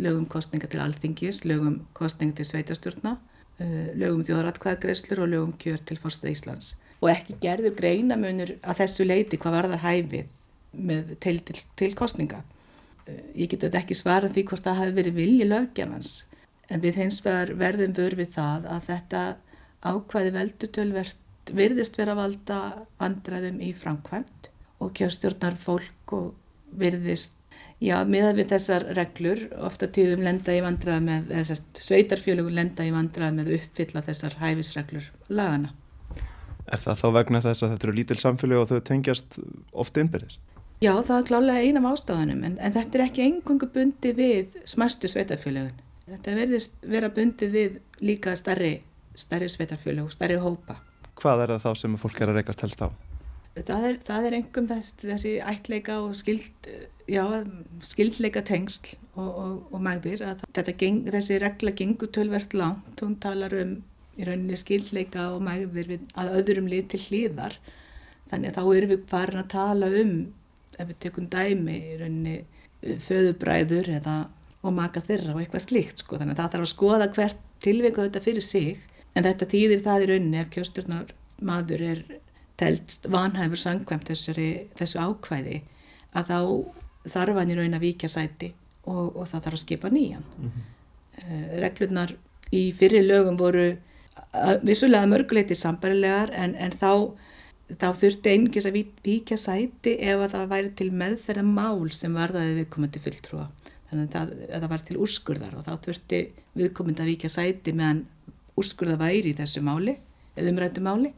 lögum 0.02 0.26
kostninga 0.26 0.66
til 0.66 0.80
alþingis, 0.82 1.44
lögum 1.44 1.86
kostninga 1.94 2.34
til 2.34 2.46
sveitastjórna 2.48 3.14
uh, 3.14 3.88
lögum 3.94 4.24
þjóðratkvæðagreislur 4.26 5.22
og 5.22 5.28
lögum 5.32 5.54
kjör 5.58 5.78
til 5.86 5.98
fórstað 5.98 6.32
Íslands 6.32 6.76
og 7.00 7.12
ekki 7.12 7.36
gerður 7.42 7.76
greinamunur 7.78 8.56
að 8.62 8.80
þessu 8.82 9.06
leiti 9.06 9.38
hvað 9.38 9.54
var 9.54 9.70
þar 9.72 9.84
hæfið 9.84 10.32
með 10.72 11.14
til, 11.22 11.38
til, 11.46 11.60
til 11.78 11.94
kostninga. 11.94 12.42
Uh, 13.06 13.22
ég 13.38 13.52
get 13.52 13.68
ekki 13.70 13.94
svarað 13.94 14.34
því 14.34 14.46
hvort 14.50 14.66
það 14.66 14.80
hafi 14.82 14.96
verið 14.98 15.20
vilji 15.20 15.46
lögjafans 15.46 16.16
en 16.68 16.82
við 16.82 17.00
hins 17.04 17.22
vegar 17.24 17.54
verðum 17.56 17.94
vörfið 17.96 18.34
það 18.34 18.68
að 18.74 18.90
þetta 18.90 19.22
ákvæði 19.86 20.34
veldutölvert 20.34 21.24
virðist 21.56 21.98
vera 21.98 22.14
að 22.14 22.22
valda 22.22 22.60
vandræðum 23.00 23.60
í 23.64 23.72
framkvæmt 23.76 24.50
og 24.84 24.94
kjörstjórnar 24.96 25.58
fólk 25.58 26.14
og 26.16 26.30
virðist 26.78 27.38
Já, 27.78 28.00
miðað 28.02 28.40
við 28.40 28.48
þessar 28.50 28.84
reglur, 28.98 29.40
ofta 29.62 29.86
tíðum 29.94 30.24
lenda 30.26 30.54
í 30.54 30.62
vandrað 30.64 31.04
með, 31.04 31.28
eða 31.30 31.56
sveitarfjölugun 31.78 32.56
lenda 32.56 32.82
í 32.82 32.90
vandrað 32.90 33.36
með 33.36 33.52
uppfylla 33.54 34.02
þessar 34.02 34.34
hæfisreglur 34.40 35.06
lagana. 35.30 35.70
Er 36.66 36.82
það 36.82 36.98
þá 36.98 37.06
vegna 37.14 37.42
þess 37.44 37.62
að 37.62 37.74
þetta 37.74 37.86
eru 37.86 37.94
lítil 37.96 38.18
samfélagi 38.18 38.62
og 38.64 38.72
þau 38.72 38.88
tengjast 38.90 39.38
oft 39.70 40.00
innbyrðis? 40.02 40.40
Já, 40.82 40.90
það 41.06 41.14
er 41.20 41.28
klálega 41.30 41.62
eina 41.62 41.84
af 41.84 41.88
ástafanum, 41.92 42.42
en, 42.50 42.58
en 42.58 42.74
þetta 42.74 42.98
er 42.98 43.04
ekki 43.06 43.24
engungu 43.28 43.70
bundi 43.74 44.12
við 44.18 44.58
smæstu 44.66 45.10
sveitarfjölugun. 45.14 45.78
Þetta 46.08 46.34
verðist 46.34 46.76
vera 46.82 47.14
bundi 47.14 47.46
við 47.52 47.78
líka 48.02 48.34
starri, 48.38 48.74
starri 49.14 49.50
sveitarfjölug, 49.54 50.10
starri 50.10 50.42
hópa. 50.42 50.80
Hvað 51.18 51.44
er 51.44 51.52
það 51.54 51.64
þá 51.64 51.82
sem 51.82 51.98
fólk 51.98 52.20
er 52.22 52.32
að 52.32 52.40
reykast 52.40 52.64
helst 52.64 52.84
á? 52.84 52.88
Það 53.58 53.84
er, 53.88 53.96
það 54.06 54.26
er 54.28 54.36
engum 54.38 54.68
þess, 54.70 54.94
þessi 55.02 55.32
ætleika 55.42 55.96
og 56.04 56.12
skild, 56.14 56.68
já, 57.10 57.24
skildleika 57.82 58.44
tengsl 58.46 58.92
og, 59.16 59.28
og, 59.28 59.54
og 59.74 59.82
magðir 59.82 60.22
að 60.28 60.70
geng, 60.78 61.00
þessi 61.10 61.40
regla 61.42 61.72
gengur 61.74 62.12
tölvert 62.14 62.54
langt, 62.54 63.02
hún 63.02 63.16
talar 63.18 63.56
um 63.58 63.80
í 64.18 64.26
rauninni 64.26 64.58
skildleika 64.58 65.28
og 65.34 65.42
magðir 65.46 65.90
við, 65.94 66.06
að 66.18 66.32
öðrum 66.38 66.70
lið 66.70 66.86
til 66.94 67.02
hlýðar 67.08 67.58
þannig 68.30 68.50
að 68.52 68.58
þá 68.58 68.76
erum 68.76 68.92
við 68.92 69.04
farin 69.10 69.42
að 69.42 69.50
tala 69.54 69.90
um 70.02 70.14
ef 70.78 70.90
við 70.90 70.98
tekum 71.02 71.28
dæmi 71.32 71.76
í 71.78 71.98
rauninni 71.98 72.98
föðubræður 73.08 73.90
eða 73.98 74.16
og 74.66 74.74
maka 74.74 75.02
þeirra 75.02 75.34
og 75.34 75.42
eitthvað 75.42 75.64
slíkt 75.64 76.02
sko. 76.02 76.18
Þannig 76.18 76.34
að 76.34 76.40
það 76.40 76.54
þarf 76.54 76.66
að 76.66 76.72
skoða 76.72 77.10
hvert 77.14 77.42
tilveika 77.62 78.06
þetta 78.06 78.22
fyrir 78.24 78.44
sig 78.44 78.80
en 79.18 79.26
þetta 79.26 79.50
týðir 79.50 79.82
það 79.84 80.04
í 80.04 80.08
rauninni 80.12 80.40
ef 80.42 80.52
kjóstjórnar 80.54 81.12
maður 81.48 81.84
er 81.92 82.04
telst 82.58 83.06
vanhæfur 83.10 83.60
sangkvæmt 83.60 84.10
þessu 84.10 85.02
ákvæði 85.02 85.60
að 86.18 86.30
þá 86.30 86.38
þarf 87.14 87.40
hann 87.40 87.52
í 87.52 87.58
raun 87.58 87.76
að 87.78 87.84
víkja 87.86 88.10
sæti 88.10 88.52
og, 88.88 89.16
og 89.16 89.28
það 89.28 89.44
þarf 89.44 89.58
að 89.58 89.62
skipa 89.62 89.90
nýjan. 89.92 90.24
Mm 90.38 90.48
-hmm. 90.48 90.72
uh, 91.22 91.46
reglurnar 91.62 92.16
í 92.52 92.62
fyrir 92.74 93.06
lögum 93.06 93.38
voru 93.38 93.68
vissulega 94.66 95.06
mörguleiti 95.06 95.54
sambarilegar 95.54 96.32
en, 96.34 96.54
en 96.54 96.74
þá, 96.74 97.14
þá 97.70 97.88
þurfti 98.00 98.32
einingis 98.32 98.66
að 98.68 98.78
víkja 99.04 99.38
sæti 99.40 99.96
ef 100.00 100.24
að 100.24 100.34
það 100.34 100.52
væri 100.52 100.70
til 100.76 100.90
meðferða 100.92 101.44
mál 101.46 101.90
sem 101.92 102.14
varðaði 102.14 102.58
viðkomandi 102.62 103.02
fulltrúa. 103.04 103.48
Þannig 103.88 104.08
að 104.08 104.14
það, 104.14 104.32
að 104.52 104.60
það 104.60 104.70
var 104.72 104.84
til 104.84 104.96
úrskurðar 105.04 105.56
og 105.56 105.64
þá 105.64 105.72
þurfti 105.86 106.22
viðkomandi 106.58 107.04
að 107.04 107.10
víkja 107.12 107.30
sæti 107.32 107.72
meðan 107.72 108.04
úrskurða 108.58 108.98
væri 109.00 109.32
í 109.32 109.38
þessu 109.38 109.62
máli, 109.66 109.96
eða 110.38 110.52
umrættu 110.52 110.84
máli 110.84 111.12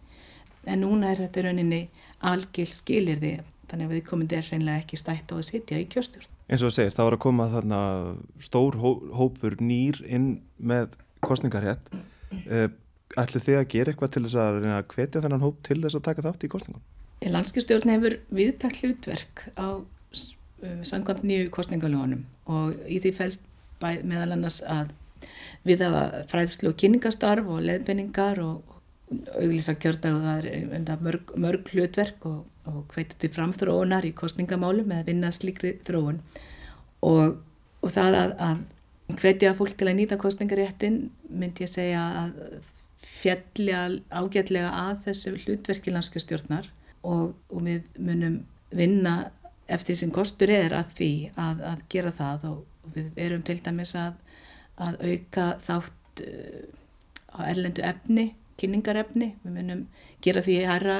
en 0.68 0.82
núna 0.84 1.12
er 1.12 1.22
þetta 1.24 1.46
rauninni 1.46 1.80
algil 2.26 2.68
skilir 2.68 3.20
því 3.20 3.32
þannig 3.70 3.86
að 3.86 3.94
við 3.94 4.04
komum 4.08 4.28
þér 4.30 4.48
hreinlega 4.50 4.82
ekki 4.82 4.98
stætt 4.98 5.32
á 5.32 5.34
að 5.36 5.46
sitja 5.46 5.78
í 5.78 5.86
kjóstjórn. 5.90 6.28
Eins 6.50 6.64
og 6.66 6.72
segir, 6.74 6.92
þá 6.92 7.02
er 7.04 7.16
að 7.16 7.22
koma 7.22 7.46
þarna 7.52 7.80
stór 8.42 8.78
hó 8.82 8.88
hópur 9.14 9.56
nýr 9.62 10.00
inn 10.02 10.30
með 10.58 10.96
kostningarhétt. 11.24 11.92
Eh, 12.46 12.68
Ætli 13.18 13.40
þið 13.42 13.56
að 13.58 13.70
gera 13.72 13.90
eitthvað 13.90 14.10
til 14.14 14.22
þess 14.22 14.38
að 14.38 14.56
reyna 14.60 14.74
að 14.78 14.90
hvetja 14.92 15.20
þennan 15.24 15.42
hóp 15.42 15.56
til 15.66 15.80
þess 15.82 15.98
að 15.98 16.04
taka 16.06 16.22
þátt 16.22 16.44
í 16.46 16.50
kostningun? 16.52 16.84
Landskjórnstjórn 17.26 17.90
hefur 17.90 18.14
viðtakt 18.38 18.82
hlutverk 18.84 19.42
á 19.58 19.82
uh, 19.82 20.82
sangkvæmt 20.86 21.24
nýju 21.26 21.48
kostningaljónum 21.56 22.22
og 22.46 22.76
í 22.86 23.00
því 23.02 23.12
fælst 23.16 23.48
meðal 23.82 24.36
annars 24.36 24.60
að 24.62 24.92
við 25.66 25.84
hafa 25.86 26.24
fræðslu 26.30 26.72
og 26.72 26.78
kynningastarf 26.80 27.48
og 27.50 27.64
leðbenningar 27.66 28.42
og, 28.44 28.70
auglísa 29.10 29.74
kjördag 29.74 30.14
og 30.14 30.22
það 30.22 30.44
er 30.46 31.00
mörg, 31.02 31.32
mörg 31.34 31.70
hlutverk 31.72 32.26
og, 32.30 32.44
og 32.70 32.92
hveita 32.94 33.16
til 33.18 33.32
framþróunar 33.34 34.06
í 34.06 34.12
kostningamálum 34.16 34.92
eða 34.94 35.08
vinna 35.08 35.32
slikri 35.34 35.72
þróun. 35.86 36.20
Og, 37.06 37.40
og 37.82 37.94
það 37.94 38.18
að, 38.20 38.34
að 38.46 39.18
hvetja 39.18 39.54
fólk 39.58 39.74
til 39.78 39.88
að 39.90 39.98
nýta 39.98 40.20
kostningaréttin 40.20 41.00
myndi 41.26 41.66
ég 41.66 41.72
segja 41.72 42.04
að 42.22 42.36
fjalli 43.02 43.74
ágætlega 44.12 44.70
að 44.84 45.04
þessu 45.08 45.34
hlutverki 45.42 45.94
landskjastjórnar 45.94 46.70
og, 47.02 47.34
og 47.50 47.66
við 47.66 47.88
munum 47.98 48.40
vinna 48.70 49.30
eftir 49.70 49.98
sem 49.98 50.12
kostur 50.14 50.52
er 50.52 50.74
að 50.76 50.94
því 50.98 51.12
að, 51.38 51.62
að 51.72 51.86
gera 51.92 52.12
það 52.14 52.46
og 52.50 52.92
við 52.94 53.20
erum 53.26 53.42
til 53.46 53.58
dæmis 53.62 53.94
að, 53.98 54.14
að 54.80 55.00
auka 55.04 55.46
þátt 55.66 56.24
uh, 56.26 56.68
á 57.36 57.38
erlendu 57.50 57.84
efni 57.86 58.30
kynningarefni, 58.60 59.34
við 59.44 59.56
munum 59.56 59.86
gera 60.24 60.42
því 60.44 60.58
harra, 60.68 60.98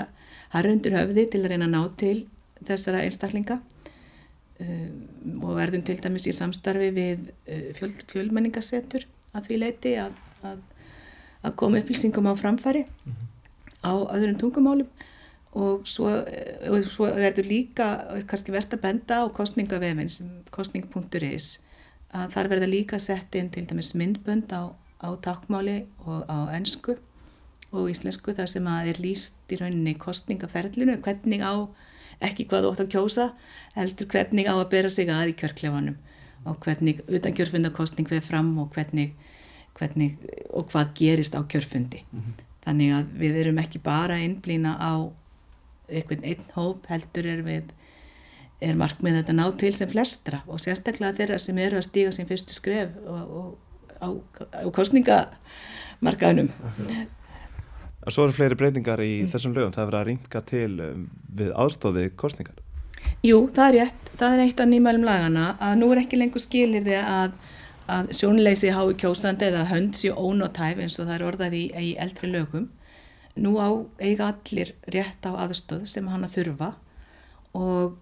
harra 0.54 0.72
undir 0.72 0.96
höfði 0.96 1.26
til 1.32 1.42
að 1.42 1.52
reyna 1.52 1.68
að 1.68 1.74
ná 1.74 1.82
til 2.00 2.16
þessara 2.68 3.04
einstaklinga. 3.04 3.60
Um, 4.60 5.44
og 5.46 5.54
verðum 5.56 5.84
til 5.88 5.96
dæmis 6.00 6.26
í 6.28 6.34
samstarfi 6.36 6.90
við 6.96 7.30
uh, 7.48 7.70
fjöl, 7.78 7.92
fjölmenningasetur 8.12 9.06
að 9.36 9.46
því 9.46 9.60
leiti 9.62 9.94
að, 10.02 10.18
að, 10.44 10.58
að 11.46 11.56
koma 11.62 11.80
upplýsingum 11.80 12.28
á 12.28 12.34
framfæri 12.36 12.84
mm 12.84 13.14
-hmm. 13.14 13.30
á 13.88 13.92
öðrum 14.16 14.38
tungumálum. 14.40 14.90
Og 15.52 15.88
svo, 15.88 16.06
og 16.70 16.84
svo 16.86 17.08
verður 17.10 17.46
líka, 17.48 17.86
kannski 18.28 18.52
verðt 18.52 18.76
að 18.76 18.80
benda 18.80 19.14
á 19.18 19.34
kostningavefin 19.34 20.08
sem 20.08 20.28
kostning.is 20.50 21.58
að 22.16 22.32
þar 22.34 22.50
verður 22.52 22.72
líka 22.72 22.98
sett 22.98 23.34
inn 23.38 23.50
til 23.54 23.66
dæmis 23.68 23.92
myndbönd 23.94 24.50
á, 24.50 24.74
á 25.02 25.08
takkmáli 25.22 25.84
og 26.06 26.26
á 26.26 26.50
ennsku 26.56 26.96
og 27.70 27.90
íslensku 27.92 28.34
þar 28.34 28.50
sem 28.50 28.66
að 28.66 28.90
er 28.92 29.00
líst 29.02 29.52
í 29.54 29.58
rauninni 29.60 29.94
kostningaferlinu, 29.98 30.98
hvernig 31.04 31.44
á, 31.46 31.70
ekki 32.26 32.48
hvað 32.50 32.66
þú 32.66 32.72
ótt 32.72 32.84
að 32.84 32.92
kjósa, 32.96 33.26
heldur 33.76 34.10
hvernig 34.10 34.50
á 34.50 34.54
að 34.58 34.70
bera 34.74 34.90
sig 34.90 35.10
að 35.12 35.32
í 35.32 35.36
kjörklefanum 35.38 35.98
og 36.50 36.58
hvernig 36.64 37.02
utan 37.06 37.36
kjörfundakostning 37.36 38.08
við 38.10 38.24
fram 38.26 38.50
og 38.58 38.72
hvernig, 38.74 39.12
hvernig 39.78 40.16
og 40.50 40.70
hvað 40.72 40.94
gerist 40.98 41.36
á 41.36 41.40
kjörfundi. 41.44 42.02
Mm 42.10 42.20
-hmm. 42.20 42.46
Þannig 42.64 42.94
að 42.94 43.04
við 43.20 43.36
erum 43.40 43.58
ekki 43.58 43.78
bara 43.78 44.18
einblýna 44.18 44.76
á 44.80 45.12
einhvern 45.88 46.24
einn 46.24 46.44
hóp, 46.54 46.86
heldur 46.86 47.26
er 47.26 47.42
við 47.42 47.72
er 48.60 48.76
markmið 48.78 49.20
þetta 49.20 49.36
ná 49.36 49.44
til 49.60 49.72
sem 49.76 49.88
flestra 49.90 50.42
og 50.46 50.60
sérstaklega 50.62 51.16
þeirra 51.16 51.38
sem 51.40 51.58
eru 51.62 51.80
að 51.80 51.86
stíga 51.88 52.12
sem 52.14 52.28
fyrstu 52.28 52.56
skref 52.56 52.96
og, 53.06 53.34
og 53.40 54.00
á, 54.00 54.08
á 54.64 54.66
kostningamarkaðunum. 54.74 56.50
Að 58.00 58.14
svo 58.14 58.26
eru 58.26 58.36
fleiri 58.36 58.56
breytingar 58.56 59.02
í 59.04 59.12
mm. 59.22 59.30
þessum 59.32 59.54
lögum 59.56 59.72
það 59.76 59.82
er 59.82 59.90
verið 59.90 60.00
að 60.00 60.08
ringa 60.08 60.42
til 60.48 60.72
um, 60.86 61.06
við 61.36 61.54
aðstofið 61.64 62.12
kostningar 62.20 62.66
Jú, 63.24 63.46
það 63.52 63.66
er 63.66 63.74
rétt, 63.76 64.10
það 64.16 64.34
er 64.34 64.42
eitt 64.44 64.60
af 64.60 64.68
nýmælum 64.70 65.04
lagana 65.04 65.46
að 65.60 65.78
nú 65.80 65.88
er 65.92 66.02
ekki 66.02 66.20
lengur 66.20 66.40
skilir 66.40 66.84
því 66.84 66.98
að, 67.00 67.34
að 67.92 68.12
sjónleysi 68.16 68.72
hái 68.76 68.94
kjósandi 69.00 69.48
eða 69.48 69.66
höndsi 69.68 70.12
ónótæf 70.12 70.80
eins 70.80 70.96
og 71.00 71.08
það 71.08 71.16
er 71.16 71.26
orðað 71.28 71.56
í, 71.56 71.64
í 71.76 71.90
eldri 72.00 72.32
lögum 72.32 72.68
nú 73.40 73.56
á 73.60 73.68
eiga 74.00 74.30
allir 74.32 74.72
rétt 74.92 75.28
á 75.28 75.32
aðstöð 75.44 75.84
sem 75.88 76.08
hann 76.12 76.24
að 76.26 76.38
þurfa 76.38 76.70
og 77.56 77.98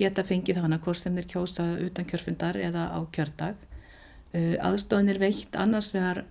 geta 0.00 0.24
fengið 0.26 0.62
hana 0.64 0.80
hvort 0.82 0.98
sem 0.98 1.14
þeir 1.16 1.28
kjósa 1.34 1.66
utan 1.84 2.08
kjörfundar 2.08 2.58
eða 2.58 2.88
á 2.96 2.98
kjördag. 3.14 3.60
Uh, 4.34 4.56
aðstöðin 4.62 5.12
er 5.14 5.22
veikt 5.22 5.56
annars 5.58 5.92
vegar 5.94 6.24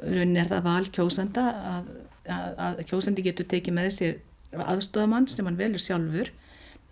raunin 0.00 0.40
er 0.40 0.50
það 0.50 0.66
val 0.66 0.90
kjósanda 0.92 1.44
að 1.76 1.94
að, 2.28 2.48
að 2.56 2.82
kjósandi 2.88 3.24
getur 3.24 3.48
tekið 3.48 3.76
með 3.76 3.90
sér 3.94 4.16
aðstofamann 4.64 5.28
sem 5.30 5.46
hann 5.48 5.58
velur 5.58 5.82
sjálfur 5.82 6.30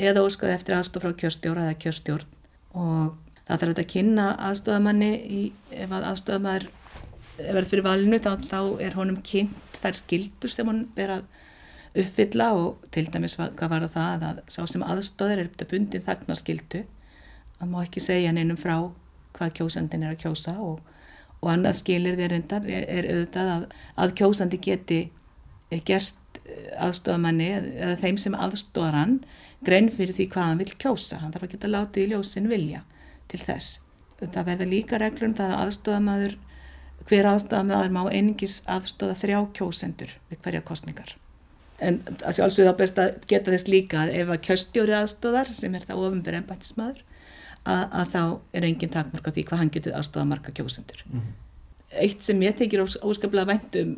eða 0.03 0.25
óskaði 0.27 0.57
eftir 0.57 0.77
aðstof 0.77 1.05
frá 1.05 1.15
kjörstjóra 1.19 1.67
eða 1.69 1.79
kjörstjórn. 1.85 2.39
Og 2.79 3.13
það 3.47 3.65
þarf 3.65 3.83
að 3.83 3.91
kynna 3.93 4.29
aðstofamanni 4.49 5.11
í, 5.23 5.43
ef 5.71 5.93
að 5.93 6.09
aðstofamæður 6.11 6.69
verður 7.43 7.71
fyrir 7.71 7.87
valinu 7.87 8.21
þá, 8.23 8.33
þá 8.49 8.61
er 8.85 8.99
honum 8.99 9.21
kynnt 9.25 9.79
þær 9.83 9.99
skildur 9.99 10.53
sem 10.53 10.69
hann 10.69 10.85
ber 10.97 11.17
að 11.19 11.31
uppfylla 11.99 12.49
og 12.57 12.87
til 12.95 13.09
dæmis 13.13 13.37
hvað 13.37 13.69
var 13.75 13.89
það 13.93 14.27
að 14.29 14.41
sá 14.53 14.63
sem 14.67 14.85
aðstofður 14.87 15.43
er 15.43 15.51
upptað 15.51 15.73
bundin 15.75 16.07
þagnar 16.07 16.41
skildu 16.41 16.85
að 17.61 17.71
má 17.73 17.83
ekki 17.83 18.03
segja 18.03 18.33
neinum 18.33 18.61
frá 18.61 18.77
hvað 19.37 19.55
kjósandin 19.59 20.07
er 20.07 20.15
að 20.15 20.23
kjósa 20.25 20.57
og, 20.61 20.81
og 21.41 21.53
annað 21.53 21.79
skilir 21.83 22.17
þér 22.21 22.37
endar 22.39 22.67
er, 22.69 22.87
er 22.89 23.11
auðvitað 23.13 23.53
að, 23.57 23.69
að 24.05 24.17
kjósandi 24.21 24.61
geti 24.63 25.01
gert 25.89 26.41
aðstofamanni 26.83 27.49
eða 27.55 27.97
þeim 28.01 28.19
sem 28.21 28.37
aðstofar 28.37 28.97
hann 28.97 29.17
grein 29.65 29.91
fyrir 29.95 30.17
því 30.17 30.29
hvað 30.33 30.49
hann 30.49 30.63
vil 30.63 30.75
kjósa. 30.85 31.21
Hann 31.23 31.35
þarf 31.35 31.47
að 31.47 31.55
geta 31.55 31.71
látið 31.71 32.05
í 32.05 32.13
ljósin 32.13 32.51
vilja 32.51 32.83
til 33.31 33.41
þess. 33.43 33.81
Það 34.23 34.49
verður 34.51 34.71
líka 34.71 35.01
reglur 35.03 35.31
um 35.31 35.37
það 35.39 35.55
að 35.55 35.65
aðstofamaður 35.67 36.39
hver 37.09 37.33
aðstofamaður 37.33 37.97
má 37.97 38.03
einingis 38.11 38.61
aðstofa 38.71 39.19
þrjá 39.23 39.39
kjósendur 39.59 40.15
við 40.31 40.43
hverja 40.45 40.67
kostningar 40.67 41.17
en 41.83 41.99
að 42.23 42.37
sjálfsögðu 42.39 42.71
þá 42.71 42.79
best 42.81 43.01
að 43.03 43.15
geta 43.31 43.55
þess 43.55 43.71
líka 43.71 44.03
að 44.03 44.15
ef 44.21 44.33
að 44.33 44.43
kjörstjóri 44.49 44.95
aðstofar 44.99 45.53
sem 45.57 45.75
er 45.75 45.87
það 45.87 46.03
ofinbæri 46.07 46.41
ennbættismadur 46.41 47.03
að, 47.63 47.85
að 48.01 48.13
þá 48.15 48.23
er 48.59 48.67
engin 48.69 48.93
takmörk 48.93 49.31
á 49.31 49.35
því 49.35 49.47
hvað 49.49 49.63
hann 49.63 49.73
getur 49.77 49.97
aðstofa 49.99 50.29
marga 50.29 50.55
kjósendur. 50.57 51.05
Mm 51.09 51.21
-hmm. 51.21 51.33
eitt 52.05 52.23
sem 52.23 52.43
ég 52.43 52.57
tekir 52.57 52.83
óskaplega 52.83 53.51
væntum 53.53 53.97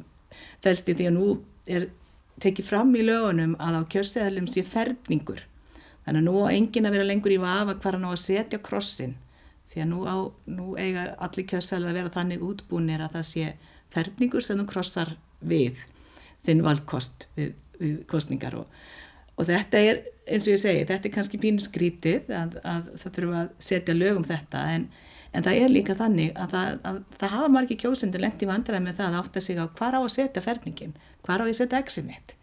fælst 0.63 0.89
í 0.89 0.95
því 0.95 1.09
að 1.09 1.17
nú 1.19 1.27
er 1.67 1.89
tekið 2.43 2.67
fram 2.67 2.95
í 2.97 3.03
lögunum 3.05 3.57
að 3.59 3.79
á 3.79 3.83
kjörseðalum 3.93 4.49
sé 4.51 4.63
ferningur. 4.63 5.45
Þannig 6.05 6.21
að 6.21 6.27
nú 6.29 6.35
á 6.45 6.49
engin 6.53 6.87
að 6.87 6.97
vera 6.97 7.11
lengur 7.11 7.33
í 7.33 7.41
vafa 7.41 7.75
hvað 7.75 7.93
hann 7.93 8.09
á 8.09 8.13
að 8.13 8.25
setja 8.25 8.59
krossin 8.59 9.15
því 9.73 9.83
að 9.83 9.89
nú, 9.91 10.01
á, 10.07 10.17
nú 10.47 10.77
eiga 10.77 11.15
allir 11.19 11.47
kjörseðalar 11.51 11.91
að 11.91 11.99
vera 11.99 12.15
þannig 12.15 12.43
útbúinir 12.43 13.03
að 13.03 13.17
það 13.17 13.27
sé 13.31 13.55
ferningur 13.95 14.43
sem 14.43 14.59
þú 14.59 14.67
krossar 14.71 15.17
við 15.41 15.81
þinn 16.45 16.63
valkost 16.65 17.27
við, 17.39 17.55
við 17.81 18.05
kostningar 18.11 18.57
og, 18.59 18.83
og 19.39 19.49
þetta 19.49 19.81
er 19.81 20.03
eins 20.25 20.47
og 20.47 20.55
ég 20.55 20.61
segi, 20.61 20.85
þetta 20.89 21.09
er 21.09 21.15
kannski 21.15 21.41
pínu 21.41 21.65
skrítið 21.65 22.31
að, 22.33 22.57
að 22.65 22.87
það 23.01 23.17
þurfa 23.19 23.41
að 23.43 23.51
setja 23.67 23.97
lög 23.97 24.21
um 24.21 24.27
þetta 24.29 24.63
en, 24.73 24.87
en 25.33 25.47
það 25.47 25.61
er 25.61 25.73
líka 25.73 25.97
þannig 25.99 26.31
að 26.41 26.55
það, 26.55 26.79
að, 26.91 27.01
það 27.21 27.35
hafa 27.37 27.51
margir 27.57 27.81
kjósendur 27.83 28.25
lendi 28.25 28.49
vandræði 28.49 28.87
með 28.87 29.01
það 29.01 29.11
að 29.11 29.19
átta 29.21 29.45
sig 29.45 29.61
á 29.61 29.65
hvað 29.67 29.99
á 29.99 30.01
að 30.01 30.13
setja 30.17 30.45
ferningin, 30.45 30.95
hvað 31.27 31.45
á 31.45 31.47
að 31.47 31.57
setja 31.61 31.83
exið 31.85 32.09
mitt 32.13 32.37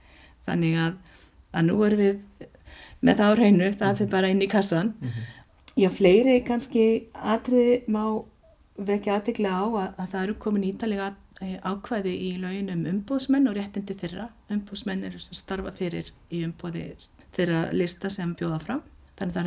þannig 0.48 0.82
að, 0.86 0.98
að 1.58 1.70
nú 1.70 1.80
erum 1.88 2.04
við 2.04 2.50
með 3.02 3.22
það 3.22 3.32
á 3.34 3.38
hreinu, 3.39 3.72
það 3.80 3.98
fyrir 4.02 4.12
bara 4.12 4.30
inn 4.30 4.44
í 4.46 4.50
kassan 4.52 4.94
-hmm. 5.02 5.26
já, 5.82 5.89
fleiri 5.89 6.41
kannski 6.46 6.86
atriði 7.13 7.82
má 7.88 8.04
vekja 8.78 9.17
aðtegla 9.17 9.50
á 9.58 9.63
að 9.98 10.08
það 10.12 10.24
eru 10.24 10.36
komin 10.41 10.70
ítalega 10.70 11.13
ákvæði 11.41 12.12
í 12.13 12.32
laugin 12.41 12.69
um 12.73 12.84
umbúðsmenn 12.89 13.49
og 13.49 13.56
réttindi 13.58 13.95
þeirra. 13.97 14.27
Umbúðsmenn 14.54 15.06
eru 15.08 15.21
sem 15.21 15.38
starfa 15.38 15.73
fyrir 15.77 16.12
í 16.30 16.43
umbúði 16.45 16.91
þeirra 17.36 17.63
lista 17.73 18.12
sem 18.13 18.36
bjóða 18.38 18.60
fram. 18.62 18.84
Þannig 19.17 19.39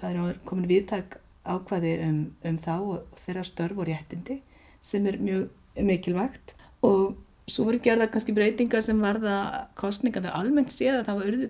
það 0.00 0.08
er, 0.08 0.22
er 0.30 0.40
komin 0.48 0.70
viðtak 0.70 1.18
ákvæði 1.42 1.92
um, 2.06 2.22
um 2.48 2.58
þá 2.62 2.74
og 2.78 3.20
þeirra 3.20 3.44
störf 3.44 3.82
og 3.82 3.88
réttindi 3.90 4.38
sem 4.82 5.06
er 5.10 5.20
mjög 5.20 5.84
mikilvægt. 5.90 6.56
Og 6.86 7.18
svo 7.50 7.68
voru 7.68 7.82
gerða 7.82 8.08
kannski 8.12 8.34
breytingar 8.36 8.84
sem 8.84 9.00
varða 9.02 9.68
kostninga 9.78 10.22
þegar 10.22 10.38
almennt 10.40 10.72
séð 10.72 11.02
að 11.02 11.08
það 11.10 11.22
voru, 11.22 11.48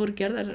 voru 0.00 0.18
gerðar 0.18 0.54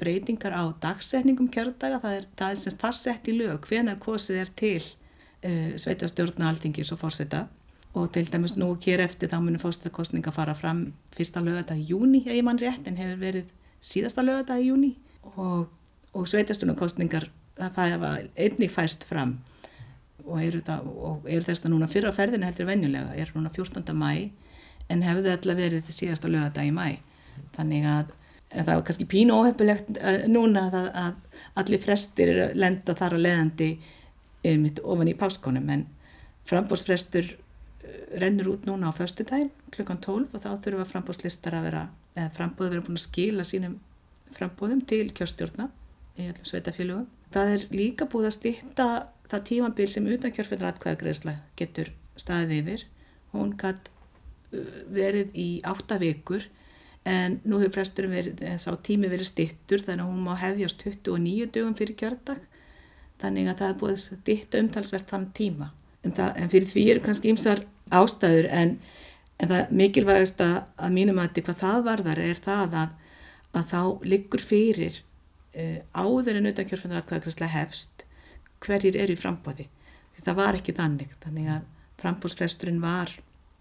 breytingar 0.00 0.56
á 0.56 0.62
dagsetningum 0.82 1.52
kjördaga. 1.52 2.00
Það 2.00 2.20
er, 2.20 2.28
það 2.40 2.54
er 2.54 2.62
semst 2.64 2.82
fastsett 2.82 3.28
í 3.28 3.36
lög 3.36 3.68
hvenar 3.68 4.00
kosið 4.02 4.46
er 4.46 4.54
til 4.56 4.78
uh, 4.80 5.74
sveitastjórna 5.76 6.48
alþingis 6.48 6.94
og 6.96 7.04
fórseta 7.04 7.48
og 7.92 8.08
til 8.12 8.24
dæmis 8.32 8.56
nú 8.56 8.70
hér 8.80 9.02
eftir 9.04 9.28
þá 9.28 9.38
munum 9.42 9.60
fórstakostninga 9.60 10.32
fara 10.32 10.54
fram 10.56 10.92
fyrsta 11.12 11.42
lögadag 11.44 11.80
í 11.80 11.90
júni 11.92 12.22
ef 12.24 12.32
ég 12.32 12.44
mann 12.46 12.60
rétt 12.60 12.88
en 12.88 12.96
hefur 12.96 13.20
verið 13.20 13.50
síðasta 13.84 14.24
lögadag 14.24 14.62
í 14.62 14.70
júni 14.70 14.94
og, 15.36 15.68
og 16.14 16.28
sveitastjórnarkostningar 16.28 17.28
það 17.58 17.92
hefa 17.94 18.12
einnig 18.36 18.72
fæst 18.72 19.04
fram 19.04 19.36
og 20.24 20.40
eru, 20.40 20.62
og 20.62 21.26
eru 21.28 21.44
þess 21.44 21.66
að 21.66 21.74
núna 21.74 21.88
fyrra 21.90 22.12
ferðinu 22.14 22.46
heldur 22.46 22.68
venjulega, 22.68 23.14
er 23.16 23.32
núna 23.34 23.50
14. 23.52 23.84
mæ 23.92 24.30
en 24.92 25.04
hefðu 25.04 25.32
alltaf 25.32 25.58
verið 25.58 25.92
síðasta 25.92 26.30
lögadag 26.30 26.68
í 26.68 26.74
mæ 26.74 26.98
þannig 27.56 27.88
að 27.88 28.12
það 28.52 28.74
var 28.74 28.84
kannski 28.86 29.08
pínu 29.08 29.36
óhefpilegt 29.36 30.00
núna 30.28 30.66
að, 30.68 30.88
að 30.92 31.42
allir 31.62 31.82
frestir 31.82 32.32
lenda 32.56 32.96
þar 32.96 33.16
að 33.16 33.24
leðandi 33.26 33.70
um, 34.48 34.66
ofan 34.82 35.12
í 35.12 35.16
páskonum 35.18 35.70
en 35.72 35.86
frambóðsfrestur 36.48 37.30
rennur 38.20 38.52
út 38.54 38.66
núna 38.68 38.90
á 38.90 38.92
förstu 38.96 39.24
dæn 39.28 39.50
klukkan 39.74 40.00
12 40.00 40.34
og 40.34 40.42
þá 40.44 40.50
þurfa 40.64 40.88
frambóðslistar 40.90 41.56
að 41.58 41.66
vera 41.68 41.82
eða 42.16 42.34
frambóði 42.36 42.74
verið 42.74 42.86
búin 42.86 43.00
að 43.00 43.06
skila 43.06 43.46
sínum 43.48 43.78
frambóðum 44.36 44.84
til 44.88 45.06
kjörstjórna 45.12 45.68
í 46.18 46.28
allum 46.28 46.48
sveitafélugum. 46.48 47.08
Það 47.32 47.54
er 47.56 47.66
líka 47.72 48.08
búið 48.12 48.28
að 48.28 48.36
stýtta 48.36 48.86
það 49.32 49.44
tímabil 49.48 49.88
sem 49.88 50.08
utan 50.14 50.34
kjörfjöldra 50.36 50.72
atkvæðagreðsla 50.72 51.36
getur 51.56 51.92
staðið 52.20 52.58
yfir. 52.58 52.86
Hún 53.32 53.54
gætt 53.60 53.88
verið 54.92 55.32
í 55.38 55.48
átta 55.64 55.96
vikur 56.00 56.44
en 57.08 57.40
nú 57.48 57.58
hefur 57.62 57.80
fresturum 57.80 58.12
verið, 58.14 58.42
sá 58.60 58.70
tími 58.84 59.08
verið 59.10 59.30
stittur 59.32 59.82
þannig 59.82 60.04
að 60.04 60.10
hún 60.12 60.26
má 60.26 60.34
hefjast 60.38 60.84
29 60.84 61.48
dögum 61.54 61.76
fyrir 61.78 61.96
kjördag 61.98 62.42
þannig 63.22 63.48
að 63.48 63.62
það 63.62 63.70
er 63.70 63.78
búið 63.80 63.94
að 63.94 64.02
stitta 64.04 64.60
umtalsvert 64.62 65.08
þann 65.10 65.30
tíma. 65.34 65.72
En, 66.02 66.12
það, 66.14 66.36
en 66.42 66.52
fyrir 66.52 66.68
því 66.68 66.84
eru 66.92 67.04
kannski 67.06 67.32
ymsar 67.32 67.64
ástæður 67.92 68.48
en, 68.50 68.76
en 69.38 69.52
það 69.52 69.76
mikilvægast 69.82 70.42
að 70.46 70.96
mínum 70.96 71.20
að 71.22 71.42
hvað 71.42 71.62
það 71.62 71.84
varðar 71.90 72.22
er 72.22 72.40
það 72.44 72.78
að, 72.82 72.96
að 73.52 73.68
þá 73.74 73.82
liggur 74.14 74.42
fyrir 74.42 74.98
uh, 75.56 75.78
áður 75.92 76.40
en 76.40 76.50
utan 76.52 76.68
kjörfundaratkvæðagræsla 76.70 77.52
hefst 77.52 78.06
hverjir 78.62 78.96
eru 78.96 79.16
í 79.16 79.18
frambóði 79.18 79.68
það 80.24 80.38
var 80.38 80.58
ekki 80.58 80.74
þannig. 80.76 81.14
Þannig 81.22 81.48
að 81.56 81.62
frambóðsfresturinn 82.02 82.82
var, 82.82 83.12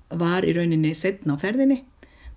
var 0.10 0.48
í 0.48 0.54
rauninni 0.58 0.94
setna 0.98 1.38
á 1.38 1.42
ferðinni. 1.42 1.82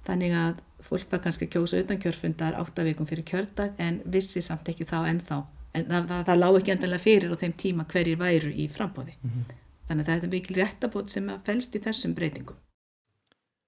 Þannig 0.04 0.36
að 0.36 0.62
fólk 0.84 1.10
var 1.12 1.22
kannski 1.24 1.48
að 1.48 1.54
kjósa 1.56 1.80
utan 1.80 2.00
kjörfundar 2.00 2.56
áttavíkum 2.60 3.08
fyrir 3.08 3.26
kjördag 3.28 3.78
en 3.80 4.02
vissi 4.04 4.42
samt 4.44 4.68
ekki 4.68 4.86
þá 4.88 4.98
ennþá. 5.08 5.42
En 5.74 5.86
það, 5.88 6.08
það, 6.10 6.24
það 6.28 6.40
lág 6.40 6.56
ekki 6.60 6.74
endilega 6.74 7.02
fyrir 7.02 7.34
á 7.34 7.36
þeim 7.40 7.54
tíma 7.58 7.86
hverjir 7.90 8.20
væru 8.20 8.50
í 8.52 8.68
frambóði 8.70 9.16
mm 9.16 9.30
-hmm. 9.30 9.62
Þannig 9.88 10.04
að 10.04 10.10
það 10.10 10.28
er 10.28 10.34
mikil 10.36 10.60
réttabót 10.60 11.10
sem 11.12 11.28
að 11.32 11.42
fælst 11.48 11.76
í 11.76 11.82
þessum 11.86 12.14
breytingum 12.18 12.60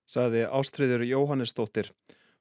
Saði 0.06 0.44
Ástriður 0.46 1.02
Jóhannesdóttir 1.06 1.90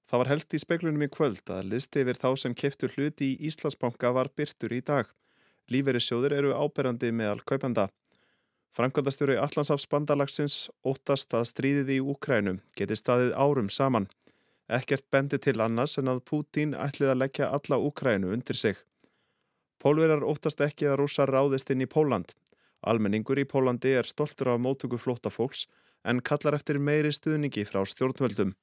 Það 0.06 0.22
var 0.22 0.30
helst 0.30 0.54
í 0.54 0.62
speklunum 0.62 1.04
í 1.06 1.10
kvöld 1.10 1.50
að 1.50 1.70
listi 1.72 2.04
yfir 2.04 2.18
þá 2.22 2.28
sem 2.38 2.54
keftur 2.54 2.92
hluti 2.94 3.32
í 3.32 3.48
Íslandsbanka 3.50 4.12
var 4.14 4.30
byrtur 4.38 4.76
í 4.78 4.82
dag. 4.86 5.08
Líferissjóður 5.74 6.36
eru 6.38 6.52
áberandi 6.54 7.10
meðal 7.10 7.42
kaupanda. 7.42 7.88
Frankvöldastjóri 8.78 9.40
Allandsafs 9.42 9.88
bandalagsins 9.90 10.58
óttast 10.86 11.34
að 11.34 11.48
stríðið 11.50 11.92
í 11.96 11.98
Úkrænum 12.14 12.60
geti 12.78 12.98
staðið 13.00 13.34
árum 13.34 13.72
saman. 13.72 14.06
Ekkert 14.70 15.08
bendi 15.10 15.40
til 15.42 15.58
annars 15.64 15.98
en 15.98 16.12
að 16.12 16.22
Pútín 16.30 16.78
ætlið 16.78 17.14
að 17.14 17.22
leggja 17.24 17.50
alla 17.58 17.82
Úkrænu 17.82 18.34
undir 18.36 18.60
sig. 18.60 18.78
Pólverar 19.82 20.26
óttast 20.26 20.62
ekki 20.62 20.90
að 20.90 21.00
rúsa 21.02 21.26
ráðist 21.26 21.72
inn 21.74 21.82
í 21.82 21.90
Póland. 21.90 22.36
Almenningur 22.86 23.42
í 23.42 23.48
Pólandi 23.50 23.96
er 23.98 24.06
stoltur 24.06 24.54
af 24.54 24.62
mótöku 24.62 25.00
flóta 25.02 25.32
fólks 25.34 25.66
en 26.06 26.22
kallar 26.22 26.58
eftir 26.58 26.78
meiri 26.78 27.12
stuðningi 27.14 27.66
frá 27.66 27.82
stjórnvöldum. 27.90 28.54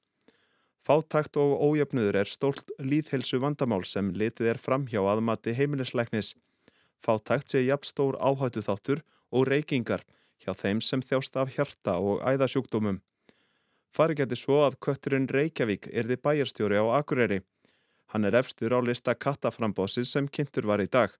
Fátakt 0.83 1.37
og 1.39 1.59
ójöfnuður 1.63 2.19
er 2.23 2.27
stólt 2.27 2.71
líðhelsu 2.79 3.39
vandamál 3.43 3.83
sem 3.87 4.11
litið 4.11 4.53
er 4.53 4.59
framhjá 4.59 5.03
aðmati 5.13 5.55
heimilisleiknis. 5.55 6.33
Fátakt 7.03 7.51
sé 7.51 7.63
jafn 7.63 7.87
stór 7.87 8.19
áhættu 8.19 8.63
þáttur 8.63 9.03
og 9.31 9.47
reykingar 9.47 10.03
hjá 10.43 10.51
þeim 10.59 10.81
sem 10.83 11.03
þjást 11.03 11.39
af 11.39 11.55
hjarta 11.55 11.97
og 11.99 12.23
æðasjúkdómum. 12.27 12.99
Fari 13.93 14.17
geti 14.19 14.35
svo 14.39 14.63
að 14.65 14.79
kötturinn 14.83 15.29
Reykjavík 15.29 15.87
er 15.93 16.07
því 16.09 16.19
bæjarstjóri 16.25 16.79
á 16.81 16.85
Akureyri. 16.99 17.43
Hann 18.11 18.25
er 18.25 18.35
efstur 18.39 18.73
á 18.73 18.79
lista 18.81 19.13
kattaframbóðsins 19.15 20.11
sem 20.11 20.27
kynntur 20.27 20.67
var 20.67 20.81
í 20.81 20.89
dag. 20.89 21.13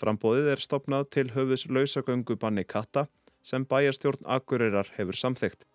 Frambóðið 0.00 0.52
er 0.54 0.62
stopnað 0.62 1.10
til 1.14 1.26
höfus 1.34 1.66
lausagöngubanni 1.68 2.64
katta 2.68 3.06
sem 3.42 3.66
bæjarstjórn 3.68 4.24
Akureyrar 4.36 4.92
hefur 4.96 5.18
samþygt. 5.18 5.66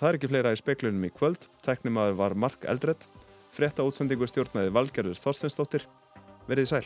Það 0.00 0.08
er 0.08 0.18
ekki 0.18 0.32
fleira 0.32 0.54
í 0.54 0.60
speklunum 0.60 1.06
í 1.06 1.12
kvöld. 1.12 1.46
Teknimaður 1.66 2.18
var 2.22 2.36
Mark 2.46 2.64
Eldredd. 2.64 3.04
Frétta 3.52 3.84
útsendingu 3.84 4.28
stjórnaði 4.30 4.72
Valgerður 4.72 5.20
Þorsteinsdóttir. 5.20 5.88
Verðið 6.48 6.70
sæl. 6.72 6.84